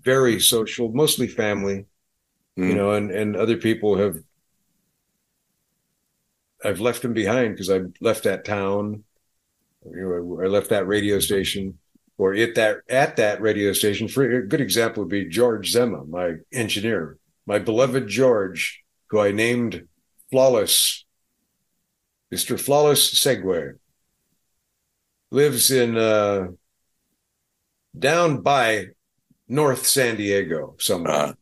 [0.01, 1.85] very social, mostly family,
[2.55, 2.75] you Mm.
[2.75, 4.17] know, and and other people have.
[6.63, 9.03] I've left them behind because I left that town.
[9.85, 11.77] You know, I left that radio station,
[12.17, 14.07] or at that at that radio station.
[14.07, 19.31] For a good example would be George Zema, my engineer, my beloved George, who I
[19.31, 19.87] named
[20.31, 21.05] Flawless,
[22.31, 23.77] Mister Flawless Segue,
[25.29, 26.47] lives in uh,
[27.97, 28.94] down by
[29.47, 31.29] North San Diego somewhere.
[31.29, 31.33] Uh,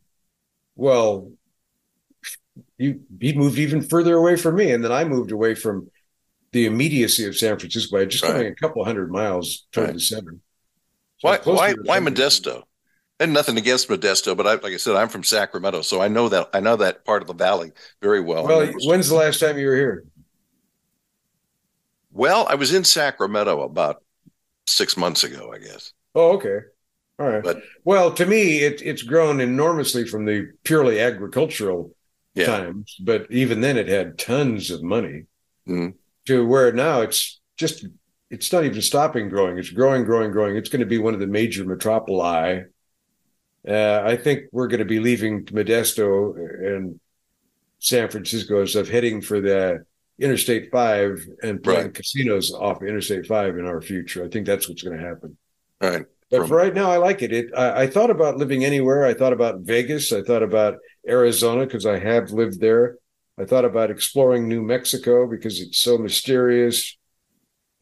[0.76, 1.34] Well,
[2.78, 5.89] you he moved even further away from me, and then I moved away from
[6.54, 7.99] the immediacy of San Francisco.
[7.99, 8.34] I just Right.
[8.34, 9.95] going a couple hundred miles toward Right.
[9.95, 10.36] the center.
[11.20, 12.64] So why why why Modesto?
[13.20, 16.30] And nothing against Modesto, but I, like I said, I'm from Sacramento, so I know
[16.30, 18.47] that I know that part of the valley very well.
[18.47, 20.06] Well, when's the last time you were here?
[22.12, 24.04] well, I was in Sacramento about
[24.68, 25.93] six months ago, I guess.
[26.16, 26.60] Oh, okay.
[27.20, 27.43] All right.
[27.43, 31.95] But- well, to me, it, it's grown enormously from the purely agricultural
[32.36, 35.26] Yeah, times, but even then, it had tons of money
[35.68, 35.93] Mhm.
[36.26, 37.86] to where now it's just
[38.32, 39.59] it's not even stopping growing.
[39.59, 40.55] It's growing, growing, growing.
[40.55, 42.66] It's going to be one of the major metropoli.
[43.68, 46.36] Uh, I think we're going to be leaving Modesto
[46.76, 46.99] and
[47.78, 49.86] San Francisco and stuff, heading for the
[50.18, 51.93] Interstate Five and playing Right.
[51.93, 54.26] casinos off Interstate Five in our future.
[54.26, 55.38] I think that's what's going to happen.
[55.82, 56.05] All right.
[56.34, 57.32] But From- for right now, I like it.
[57.32, 59.06] It I, I thought about living anywhere.
[59.06, 60.12] I thought about Vegas.
[60.12, 62.98] I thought about Arizona because I have lived there.
[63.38, 66.98] I thought about exploring New Mexico because it's so mysterious.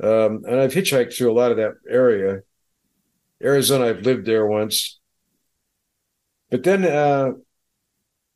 [0.03, 2.41] Um, and I've hitchhiked through a lot of that area.
[3.41, 4.99] Arizona, I've lived there once.
[6.49, 7.31] But then uh,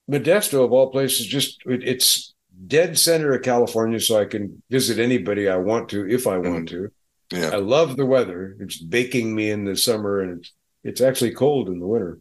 [0.09, 2.33] Modesto, of all places, just it, it's
[2.67, 6.69] dead center of California, so I can visit anybody I want to if I want
[6.69, 6.89] to.
[7.31, 7.49] Yeah.
[7.53, 8.55] I love the weather.
[8.59, 10.51] It's baking me in the summer, and it's
[10.83, 12.19] it's actually cold in the winter.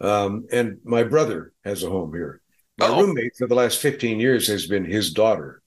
[0.00, 2.40] Um, and my brother has a home here.
[2.78, 3.02] My Oh.
[3.02, 5.62] roommate for the last 15 years has been his daughter.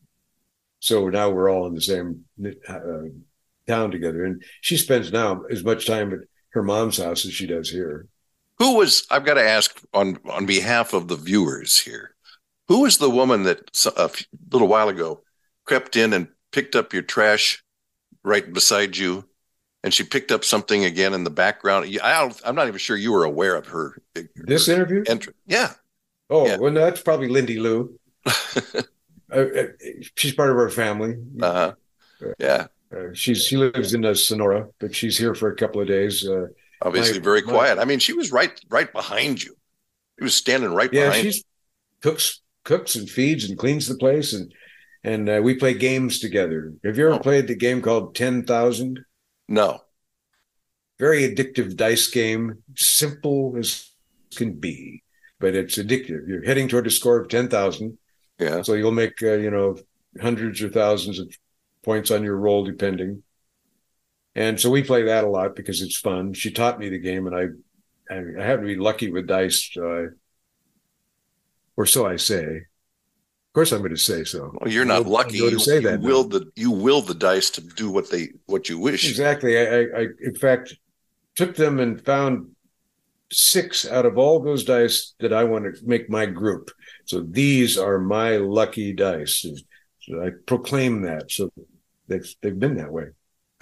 [0.79, 2.25] So now we're all in the same
[2.67, 3.09] uh,
[3.67, 4.23] town together.
[4.25, 6.19] And she spends now as much time at
[6.49, 8.07] her mom's house as she does here.
[8.59, 9.05] Who was?
[9.11, 12.15] I've got to ask on on behalf of the viewers here.
[12.69, 14.09] Who was the woman that a
[14.51, 15.23] little while ago
[15.65, 17.61] crept in and picked up your trash
[18.23, 19.25] right beside you,
[19.83, 21.85] and she picked up something again in the background?
[22.01, 23.97] I don't, I'm not even sure you were aware of her.
[24.35, 25.03] This interview?
[25.07, 25.33] entry.
[25.45, 25.73] Yeah.
[26.29, 26.57] Oh, Yeah.
[26.57, 27.99] well, no, that's probably Lindy Lou.
[28.25, 28.31] uh,
[29.31, 29.63] uh,
[30.15, 31.17] she's part of our family.
[31.41, 31.73] Uh-huh.
[32.39, 32.67] Yeah.
[32.95, 36.25] Uh, she's she lives in uh, Sonora, but she's here for a couple of days.
[36.27, 36.47] Uh,
[36.81, 37.79] Obviously, My- very my- quiet.
[37.79, 39.55] I mean, she was right right behind you.
[40.19, 41.23] She was standing right yeah, behind.
[41.23, 41.43] she's
[42.01, 44.53] cooks cooks and feeds and cleans the place, and
[45.03, 46.73] and uh, we play games together.
[46.83, 47.19] Have you ever Oh.
[47.19, 48.99] played the game called Ten Thousand?
[49.47, 49.81] No.
[50.99, 53.89] Very addictive dice game, simple as
[54.35, 55.03] can be,
[55.39, 56.27] but it's addictive.
[56.27, 57.97] You're heading toward a score of ten thousand,
[58.39, 58.61] Yeah.
[58.61, 59.77] so you'll make uh, you know
[60.21, 61.35] hundreds or thousands of
[61.83, 63.23] points on your roll, depending.
[64.35, 66.33] And so we play that a lot because it's fun.
[66.33, 67.43] She taught me the game, and I
[68.13, 70.07] I, I happen to be lucky with dice, so I,
[71.75, 72.61] or so I say.
[73.53, 74.51] Of course, I'm going to say so.
[74.59, 75.37] Well, you're not I'll- lucky.
[75.37, 76.07] You, say you that now.
[76.07, 79.07] willed the you willed the dice to do what they what you wish.
[79.07, 79.59] Exactly.
[79.59, 80.75] I, I, I, in fact,
[81.35, 82.47] took them and found
[83.31, 86.71] six out of all those dice that I want to make my group.
[87.05, 89.45] So these are my lucky dice.
[90.01, 91.31] So I proclaim that.
[91.31, 91.51] So
[92.07, 93.09] they've they've been that way.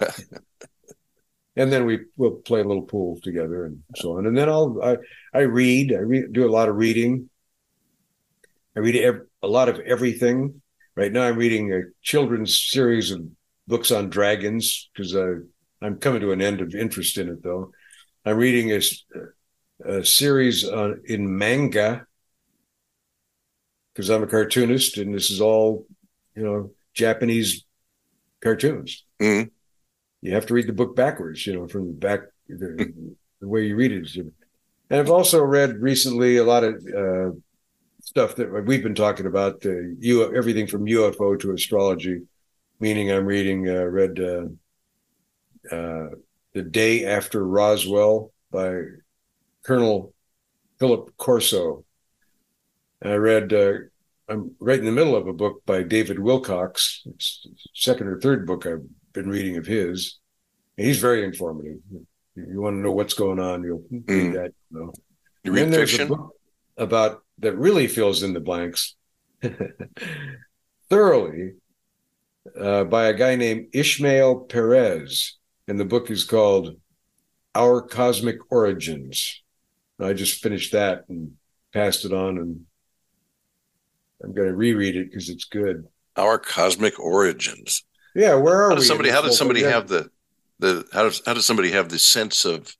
[1.56, 4.26] and then we will play a little pool together and so on.
[4.26, 4.96] And then I'll I
[5.34, 5.92] I read.
[5.92, 7.28] I read, do a lot of reading.
[8.76, 10.62] I read ev- a lot of everything.
[10.94, 13.22] Right now, I'm reading a children's series of
[13.66, 15.36] books on dragons because uh,
[15.80, 17.42] I'm coming to an end of interest in it.
[17.42, 17.72] Though
[18.24, 18.72] I'm reading
[19.84, 22.06] a series on, in manga
[23.92, 25.86] because I'm a cartoonist, and this is all
[26.34, 27.64] you know Japanese
[28.42, 29.04] cartoons.
[29.20, 29.50] Mhm.
[30.20, 33.66] You have to read the book backwards, you know, from the back the, the way
[33.66, 34.16] you read it.
[34.16, 37.30] And I've also read recently a lot of uh,
[38.02, 42.20] stuff that we've been talking about the U everything from UFO to astrology.
[42.80, 44.46] Meaning, I'm reading uh, read uh,
[45.74, 46.08] uh,
[46.52, 48.80] the day after Roswell by
[49.64, 50.12] Colonel
[50.78, 51.84] Philip Corso.
[53.00, 53.52] And I read.
[53.52, 53.72] Uh,
[54.28, 56.72] I'm right in the middle of a book by David Wilcock.
[57.06, 60.18] It's the second or third book I've been reading of his.
[60.78, 61.78] And he's very informative.
[62.36, 64.32] If you want to know what's going on, you'll read Mm.
[64.34, 64.52] that.
[64.70, 64.92] You know.
[65.44, 66.06] You And read fiction.
[66.06, 66.34] a book
[66.78, 68.94] about that really fills in the blanks
[70.90, 71.52] thoroughly
[72.58, 75.38] uh, by a guy named Ishmael Perez,
[75.68, 76.76] and the book is called
[77.54, 79.42] "Our Cosmic Origins."
[80.00, 81.32] I just finished that and
[81.72, 82.60] passed it on, and
[84.22, 85.84] I'm going to reread it because it's good.
[86.16, 87.84] Our cosmic origins.
[88.14, 88.76] Yeah, where are How we?
[88.76, 89.10] does somebody?
[89.10, 89.70] How this does somebody thing?
[89.70, 90.10] have the
[90.58, 90.86] the?
[90.92, 92.74] How does how does somebody have the sense of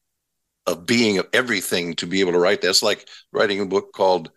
[0.67, 2.61] of being of everything to be able to write?
[2.63, 4.31] That's like writing a book called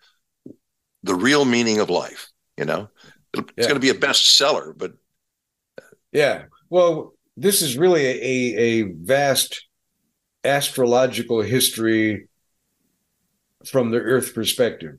[1.02, 2.88] "The Real Meaning of Life." You know,
[3.34, 3.64] it's Yeah.
[3.64, 4.94] going to be a bestseller, but
[6.12, 6.44] Yeah.
[6.70, 9.66] Well, this is really a, a, vast
[10.42, 12.28] astrological history
[13.66, 14.94] from the Earth perspective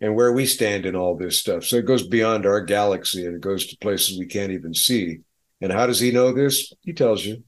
[0.00, 1.64] and where we stand in all this stuff.
[1.64, 5.20] So it goes beyond our galaxy and it goes to places we can't even see.
[5.60, 6.72] And how does he know this?
[6.82, 7.42] He tells you.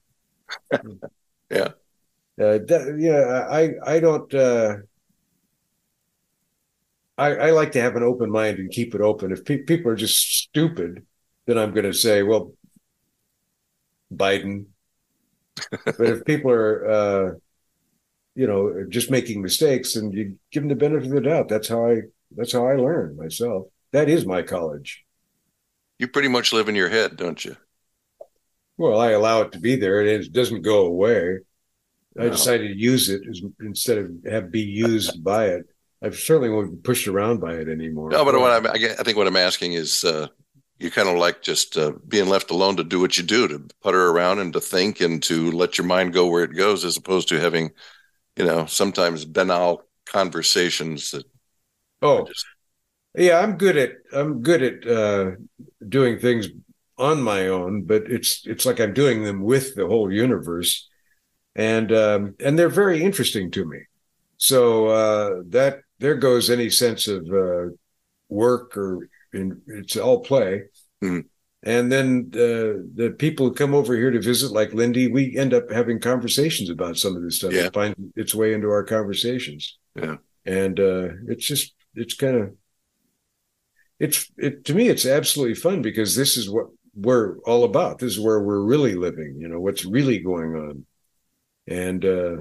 [1.51, 1.69] Yeah.
[2.41, 4.33] Uh, that, yeah, I I don't.
[4.33, 4.77] Uh,
[7.23, 9.33] I I like to have an open mind and keep it open.
[9.33, 11.07] If pe- people are just stupid,
[11.47, 12.53] then I'm going to say, well,
[14.13, 14.67] Biden.
[15.85, 17.31] but if people are, uh,
[18.35, 21.49] you know, just making mistakes, and you give them the benefit of the doubt.
[21.49, 22.03] That's how I.
[22.35, 23.67] That's how I learn myself.
[23.93, 25.05] That is my college.
[25.99, 27.57] you pretty much live in your head, don't you?
[28.79, 31.41] Well, I allow it to be there, and it doesn't go away.
[32.19, 35.67] I decided to use it as, instead of have be used by it.
[36.03, 38.11] I certainly won't be pushed around by it anymore.
[38.11, 40.29] No, but what I'm, I think what I'm asking is, uh,
[40.79, 43.63] you kind of like just uh, being left alone to do what you do, to
[43.83, 46.97] putter around and to think and to let your mind go where it goes, as
[46.97, 47.71] opposed to having,
[48.37, 51.25] you know, sometimes banal conversations that
[52.03, 52.45] oh, just
[53.17, 55.33] yeah, I'm good at I'm good at uh,
[55.89, 56.49] doing things
[56.99, 60.89] on my own, but it's it's like I'm doing them with the whole universe,
[61.55, 63.79] and um, and they're very interesting to me.
[64.37, 67.73] So uh, that there goes any sense of uh,
[68.29, 70.65] work or in, it's all play.
[71.03, 71.25] Mhm.
[71.65, 75.55] And then uh, the people who come over here to visit, like Lindy, we end
[75.55, 77.53] up having conversations about some of this stuff.
[77.53, 77.67] Yeah.
[77.67, 79.79] It finds its way into our conversations.
[79.95, 80.17] Yeah.
[80.45, 82.57] And uh, it's just, it's kind of,
[84.01, 88.01] it's, it to me, it's absolutely fun because this is what we're all about.
[88.01, 90.87] This is where we're really living, you know, what's really going on.
[91.69, 92.37] And, uh,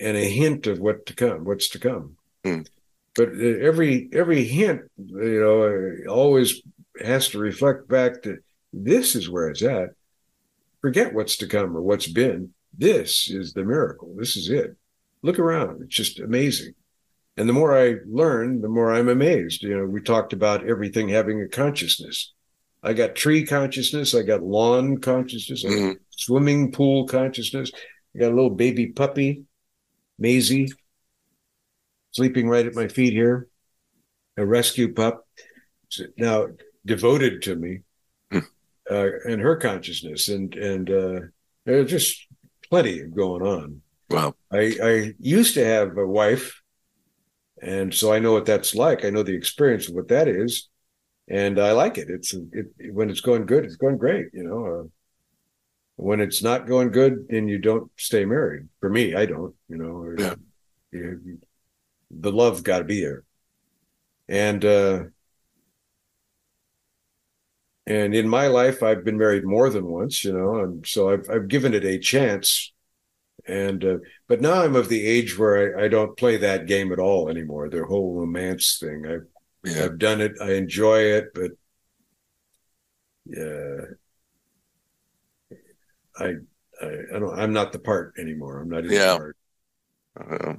[0.00, 2.16] and a hint of what to come, what's to come.
[2.44, 2.62] Hmm.
[3.14, 6.62] But uh, every every hint, you know, uh, always
[7.02, 8.38] has to reflect back to
[8.72, 9.90] this is where it's at.
[10.80, 12.52] Forget what's to come or what's been.
[12.76, 14.14] This is the miracle.
[14.16, 14.76] This is it.
[15.22, 15.82] Look around.
[15.82, 16.74] It's just amazing.
[17.36, 19.62] And the more I learn, the more I'm amazed.
[19.62, 22.32] You know, we talked about everything having a consciousness.
[22.82, 24.14] I got tree consciousness.
[24.14, 25.64] I got lawn consciousness.
[25.64, 27.70] I got swimming pool consciousness.
[28.14, 29.44] I got a little baby puppy,
[30.18, 30.68] Maisie,
[32.12, 33.48] sleeping right at my feet here.
[34.38, 35.26] A rescue pup,
[36.16, 36.46] now
[36.86, 37.80] devoted to me,
[38.30, 38.38] Hmm.
[38.90, 41.20] uh, and her consciousness, and and uh,
[41.66, 42.26] there's just
[42.70, 43.82] plenty going on.
[44.08, 44.34] Wow.
[44.50, 46.62] I, I used to have a wife,
[47.60, 49.04] and so I know what that's like.
[49.04, 50.70] I know the experience of what that is,
[51.28, 52.08] and I like it.
[52.08, 54.28] It's it, when it's going good, it's going great.
[54.32, 54.88] You know, uh,
[55.96, 58.68] when it's not going good, then you don't stay married.
[58.80, 59.54] For me, I don't.
[59.68, 60.34] You know, or- Yeah.
[60.90, 61.38] you-
[62.12, 63.24] the love got to be there,
[64.28, 65.04] and uh,
[67.86, 70.24] and in my life, I've been married more than once.
[70.24, 72.72] You know, and so I've I've given it a chance
[73.46, 73.98] and uh,
[74.28, 77.28] but now I'm of the age where I, I don't play that game at all
[77.30, 77.68] anymore.
[77.70, 79.04] The whole romance thing.
[79.06, 79.26] I've
[79.64, 79.86] Yeah.
[79.86, 80.32] I've done it.
[80.40, 81.52] I enjoy it, but
[83.24, 83.94] yeah,
[86.18, 86.34] I
[86.80, 87.38] I, I don't.
[87.38, 88.60] I'm not the part anymore.
[88.60, 88.98] I'm not in Yeah.
[88.98, 89.36] the part.
[90.18, 90.56] Uh,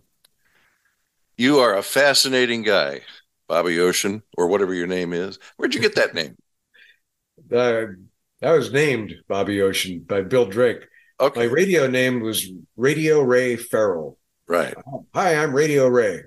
[1.37, 3.01] you are a fascinating guy,
[3.47, 5.39] Bobby Ocean, or whatever your name is.
[5.57, 6.35] Where'd you get that name?
[7.51, 7.85] Uh,
[8.41, 10.83] I was named Bobby Ocean by Bill Drake.
[11.35, 14.17] My radio name was Radio Ray Farrell.
[14.47, 14.73] Right.
[15.13, 16.21] Hi, I'm Radio Ray.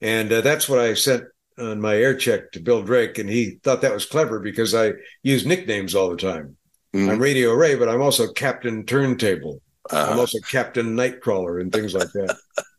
[0.00, 1.24] And uh, that's what I sent
[1.58, 3.18] on my air check to Bill Drake.
[3.18, 6.56] And he thought that was clever because I use nicknames all the time.
[6.94, 7.10] Mhm.
[7.10, 9.60] I'm Radio Ray, but I'm also Captain Turntable.
[9.90, 12.36] I'm Uh, also Captain Nightcrawler and things like that.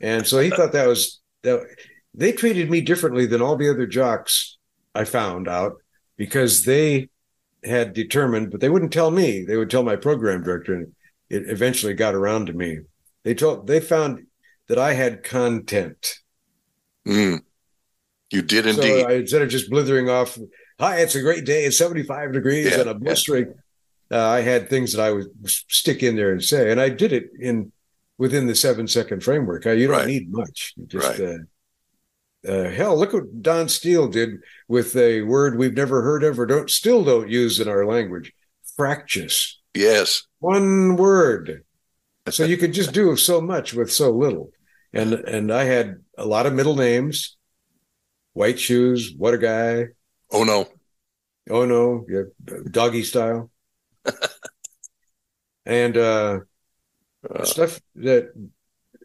[0.00, 1.60] and so he thought that was that
[2.14, 4.58] they treated me differently than all the other jocks
[4.94, 5.74] I found out
[6.16, 7.08] because they
[7.64, 9.44] had determined, but they wouldn't tell me.
[9.44, 10.92] They would tell my program director, and
[11.28, 12.78] it eventually got around to me.
[13.22, 14.26] They told they found
[14.68, 16.14] that I had content.
[17.06, 17.40] mm.
[18.30, 19.06] You did So indeed.
[19.06, 20.38] I, instead of just blithering off,
[20.78, 21.64] "Hi, it's a great day.
[21.64, 23.54] It's 75 degrees Yeah, and a blistering,"
[24.10, 27.12] uh, I had things that I would stick in there and say, and I did
[27.12, 27.72] it in
[28.20, 29.64] within the seven second framework.
[29.66, 30.06] Uh, you don't Right.
[30.06, 30.74] need much.
[30.76, 31.38] You Just Right.
[32.46, 36.38] uh, uh, hell, look what Don Steele did with a word we've never heard of
[36.38, 38.32] or don't still don't use in our language,
[38.76, 39.58] fractious.
[39.74, 40.22] yes.
[40.38, 41.64] One word.
[42.28, 44.50] So you could just do so much with so little.
[44.92, 47.36] And and I had a lot of middle names,
[48.34, 49.88] white shoes, what a guy.
[50.30, 50.68] Oh no.
[51.48, 52.24] Oh no, yeah,
[52.70, 53.50] doggy style.
[55.66, 56.40] and uh,
[57.28, 58.32] Uh, stuff that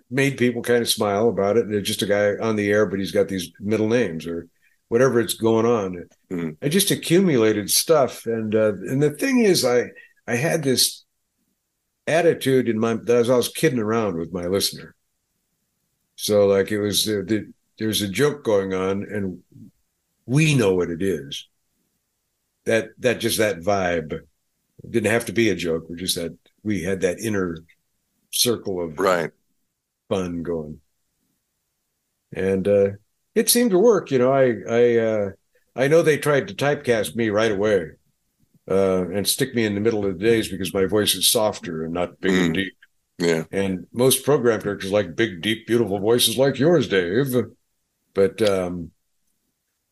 [0.09, 1.65] made people kind of smile about it.
[1.65, 4.47] And it's just a guy on the air, but he's got these middle names or
[4.87, 6.07] whatever it's going on.
[6.31, 6.57] Mhm.
[6.61, 9.89] I just accumulated stuff, and uh, and the thing is, I
[10.27, 11.03] I had this
[12.07, 14.95] attitude in my that as I was kidding around with my listener.
[16.15, 19.43] So like it was uh, the, there's a joke going on, and
[20.25, 21.47] we know what it is.
[22.65, 25.85] That that just that vibe it didn't have to be a joke.
[25.89, 27.57] We're just that we had that inner
[28.35, 29.31] circle of right.
[30.09, 30.81] fun going.
[32.33, 32.89] And uh
[33.33, 34.31] it seemed to work, you know.
[34.31, 35.29] I I uh
[35.75, 37.91] I know they tried to typecast me right away.
[38.69, 41.83] Uh and stick me in the middle of the days because my voice is softer
[41.83, 42.55] and not big and Mm.
[42.55, 42.73] deep.
[43.17, 43.43] Yeah.
[43.51, 47.33] And most program directors like big, deep, beautiful voices like yours, Dave.
[48.13, 48.91] But um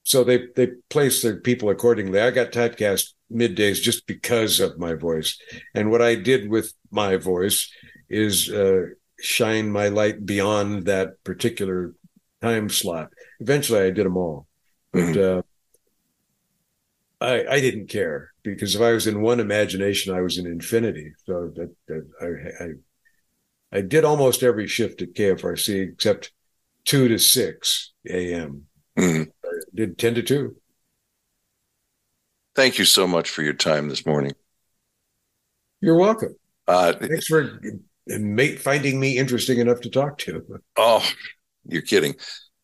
[0.04, 2.20] so they they place their people accordingly.
[2.20, 5.40] I got typecast middays just because of my voice.
[5.74, 7.72] And what I did with my voice
[8.14, 8.86] is uh,
[9.20, 11.94] shine my light beyond that particular
[12.42, 13.12] time slot.
[13.40, 14.48] Eventually, I did them all,
[14.92, 15.42] but uh,
[17.20, 21.14] I I didn't care because if I was in one imagination, I was in infinity.
[21.26, 26.32] So that, that I, I I did almost every shift at KFRC except
[26.86, 28.66] two to six a.m.
[28.98, 29.28] Mhm.
[29.44, 30.56] I did ten to two.
[32.56, 34.34] Thank you so much for your time this morning.
[35.82, 36.36] You're welcome.
[36.68, 37.60] Uh, Thanks for
[38.08, 40.44] mate finding me interesting enough to talk to.
[40.78, 41.08] oh,
[41.66, 42.16] you're kidding.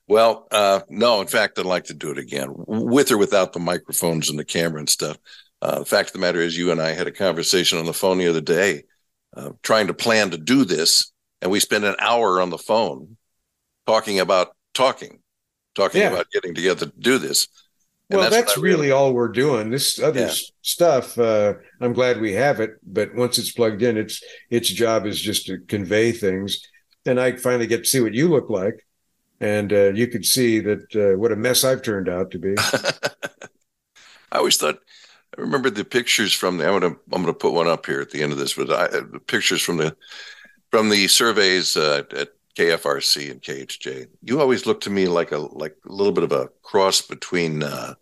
[0.08, 3.60] Well, uh, no, in fact, I'd like to do it again with or without the
[3.60, 5.18] microphones and the camera and stuff.
[5.62, 7.94] Uh, the fact of the matter is, you and I had a conversation on the
[7.94, 8.84] phone the other day,
[9.38, 11.12] uh, trying to plan to do this,
[11.42, 13.18] and we spent an hour on the phone
[13.86, 15.20] talking about talking,
[15.76, 16.10] talking Yeah.
[16.12, 17.48] about getting together to do this.
[18.10, 19.70] Well, that's, what I really all we're doing.
[19.70, 20.34] This other Yeah.
[20.62, 25.06] stuff, uh, I'm glad we have it, but once it's plugged in, its its job
[25.06, 26.60] is just to convey things.
[27.06, 28.86] And I finally get to see what you look like,
[29.40, 32.56] and uh, you could see that uh, what a mess I've turned out to be.
[34.32, 34.80] I always thought
[35.38, 36.68] I remember the pictures from the.
[36.68, 38.88] I'm gonna I'm gonna put one up here at the end of this, but I,
[38.88, 39.96] the pictures from the
[40.72, 42.30] from the surveys uh, at
[42.60, 44.08] KFRC and KHJ.
[44.22, 47.64] You always look to me like a like a little bit of a cross between
[47.64, 47.94] uh,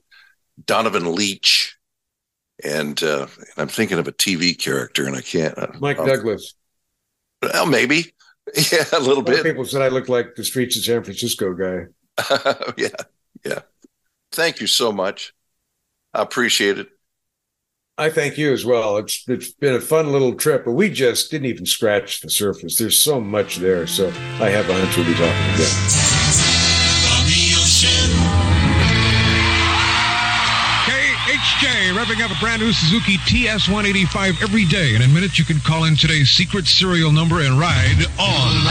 [0.65, 1.77] Donovan Leitch
[2.63, 5.55] and, uh, and I'm thinking of a TV character, and I can't.
[5.57, 6.55] uh, Mike uh, Douglas.
[7.41, 8.05] Well, maybe.
[8.71, 9.43] Yeah, a little bit.
[9.43, 11.87] people said I look like the streets of San Francisco guy.
[12.77, 12.87] yeah,
[13.43, 13.59] yeah.
[14.31, 15.33] Thank you so much.
[16.13, 16.87] I appreciate it.
[17.99, 18.97] I thank you as well.
[18.97, 22.77] It's it's been a fun little trip, but we just didn't even scratch the surface.
[22.77, 23.87] There's so much there.
[23.87, 25.73] So I have a hunch we'll be talking again.
[30.85, 34.93] KHJ revving up a brand new Suzuki TS 185 every day.
[34.93, 38.61] And in minutes, you can call in today's secret serial number and ride on.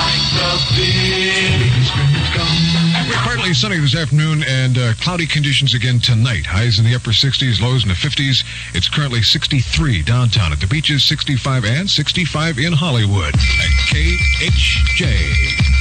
[2.78, 2.85] We're
[3.24, 6.46] partly sunny this afternoon and uh, cloudy conditions again tonight.
[6.46, 8.44] Highs in the upper 60s, lows in the 50s.
[8.74, 15.76] It's currently 63 downtown at the beaches, 65 and 65 in Hollywood at KHJ.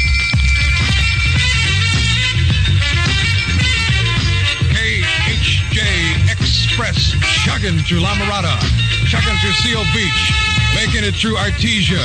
[6.76, 7.16] Express
[7.46, 8.60] chugging through La Mirada,
[9.08, 10.45] chugging through Seal Beach,
[10.76, 12.04] making it through Artesia,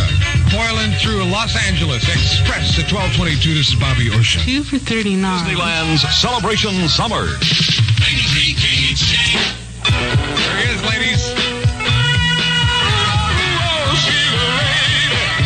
[0.54, 3.54] coiling through Los Angeles Express at 1222.
[3.54, 4.40] This is Bobby Ocean.
[4.46, 5.18] Two for 39.
[5.18, 7.26] Disneyland's Celebration Summer.
[7.26, 8.14] There
[10.56, 11.34] he is, ladies.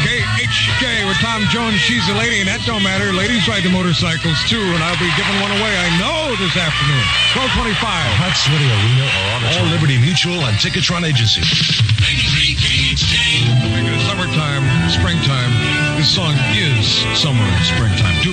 [0.04, 3.08] KHJ with Tom Jones, she's a lady, and that don't matter.
[3.16, 7.04] Ladies ride the motorcycles too, and I'll be giving one away, I know, this afternoon.
[7.32, 7.80] 1225.
[8.20, 11.40] Hot City Arena or All Liberty Mutual and Ticketron Agency.
[13.34, 15.50] Summertime, springtime.
[15.96, 16.86] This song is
[17.18, 18.23] summer and springtime.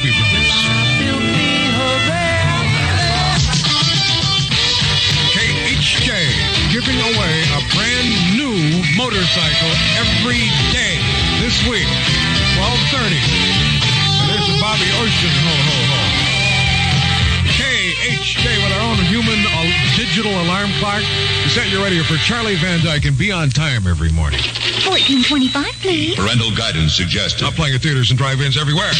[21.52, 24.39] Set your radio for Charlie Van Dyke and be on time every morning.
[24.88, 26.16] 1425, please.
[26.16, 27.43] Parental guidance suggested.
[27.43, 28.88] Not playing at theaters and drive-ins everywhere.
[28.88, 28.95] All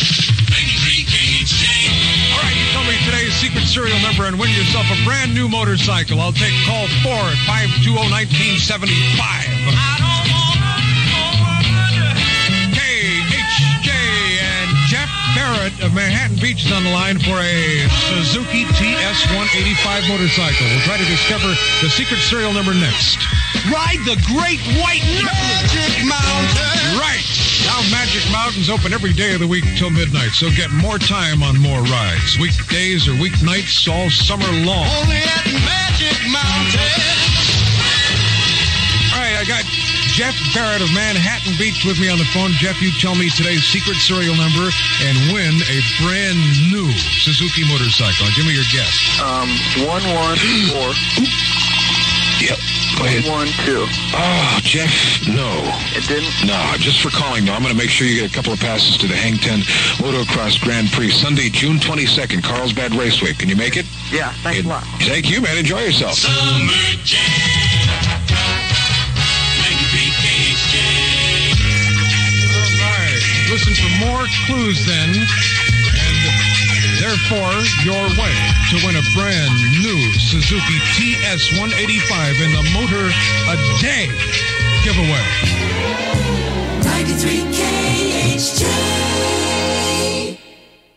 [2.43, 6.20] right, you tell me today's secret serial number and win yourself a brand new motorcycle.
[6.20, 7.39] I'll take call four at
[7.80, 9.41] 520-1975.
[15.92, 20.68] Of Manhattan Beach is on the line for a Suzuki TS-185 motorcycle.
[20.68, 21.48] We'll try to discover
[21.84, 23.20] the secret serial number next.
[23.68, 27.00] Ride the Great White Magic Mountain.
[27.00, 27.24] Right.
[27.68, 31.44] Now Magic Mountain's open every day of the week till midnight, so get more time
[31.44, 32.39] on more rides.
[32.39, 34.88] Weekdays or weeknights all summer long.
[35.04, 36.96] Only at Magic Mountain.
[39.12, 39.80] All right, I got
[40.12, 42.51] Jeff Barrett of Manhattan Beach with me on the phone.
[42.59, 44.68] Jeff, you tell me today's secret serial number
[45.07, 46.38] and win a brand
[46.70, 46.91] new
[47.24, 48.28] Suzuki motorcycle.
[48.36, 48.91] Give me your guess.
[49.24, 49.47] Um,
[49.88, 50.38] one one
[50.70, 50.91] four
[52.43, 52.59] Yep.
[52.97, 53.24] Go ahead.
[53.32, 53.86] one two.
[54.14, 54.91] Oh, Jeff,
[55.28, 55.47] no.
[55.95, 56.34] It didn't.
[56.45, 57.53] No, just for calling, though.
[57.53, 59.59] I'm going to make sure you get a couple of passes to the Hang 10
[60.03, 63.34] Motocross Grand Prix Sunday, June 22nd, Carlsbad Raceway.
[63.34, 63.86] Can you make it?
[64.12, 64.34] Yeah.
[64.43, 64.84] Thanks It- a lot.
[65.01, 65.57] Thank you, man.
[65.57, 66.16] Enjoy yourself.
[66.16, 66.68] Summer
[67.05, 67.51] Jam.
[74.02, 76.18] more clues then, and
[76.97, 77.54] therefore
[77.86, 78.34] your way
[78.70, 83.06] to win a brand new Suzuki TS 185 in the Motor
[83.49, 84.08] a Day
[84.84, 85.26] giveaway.
[86.84, 88.91] 93 KHJ.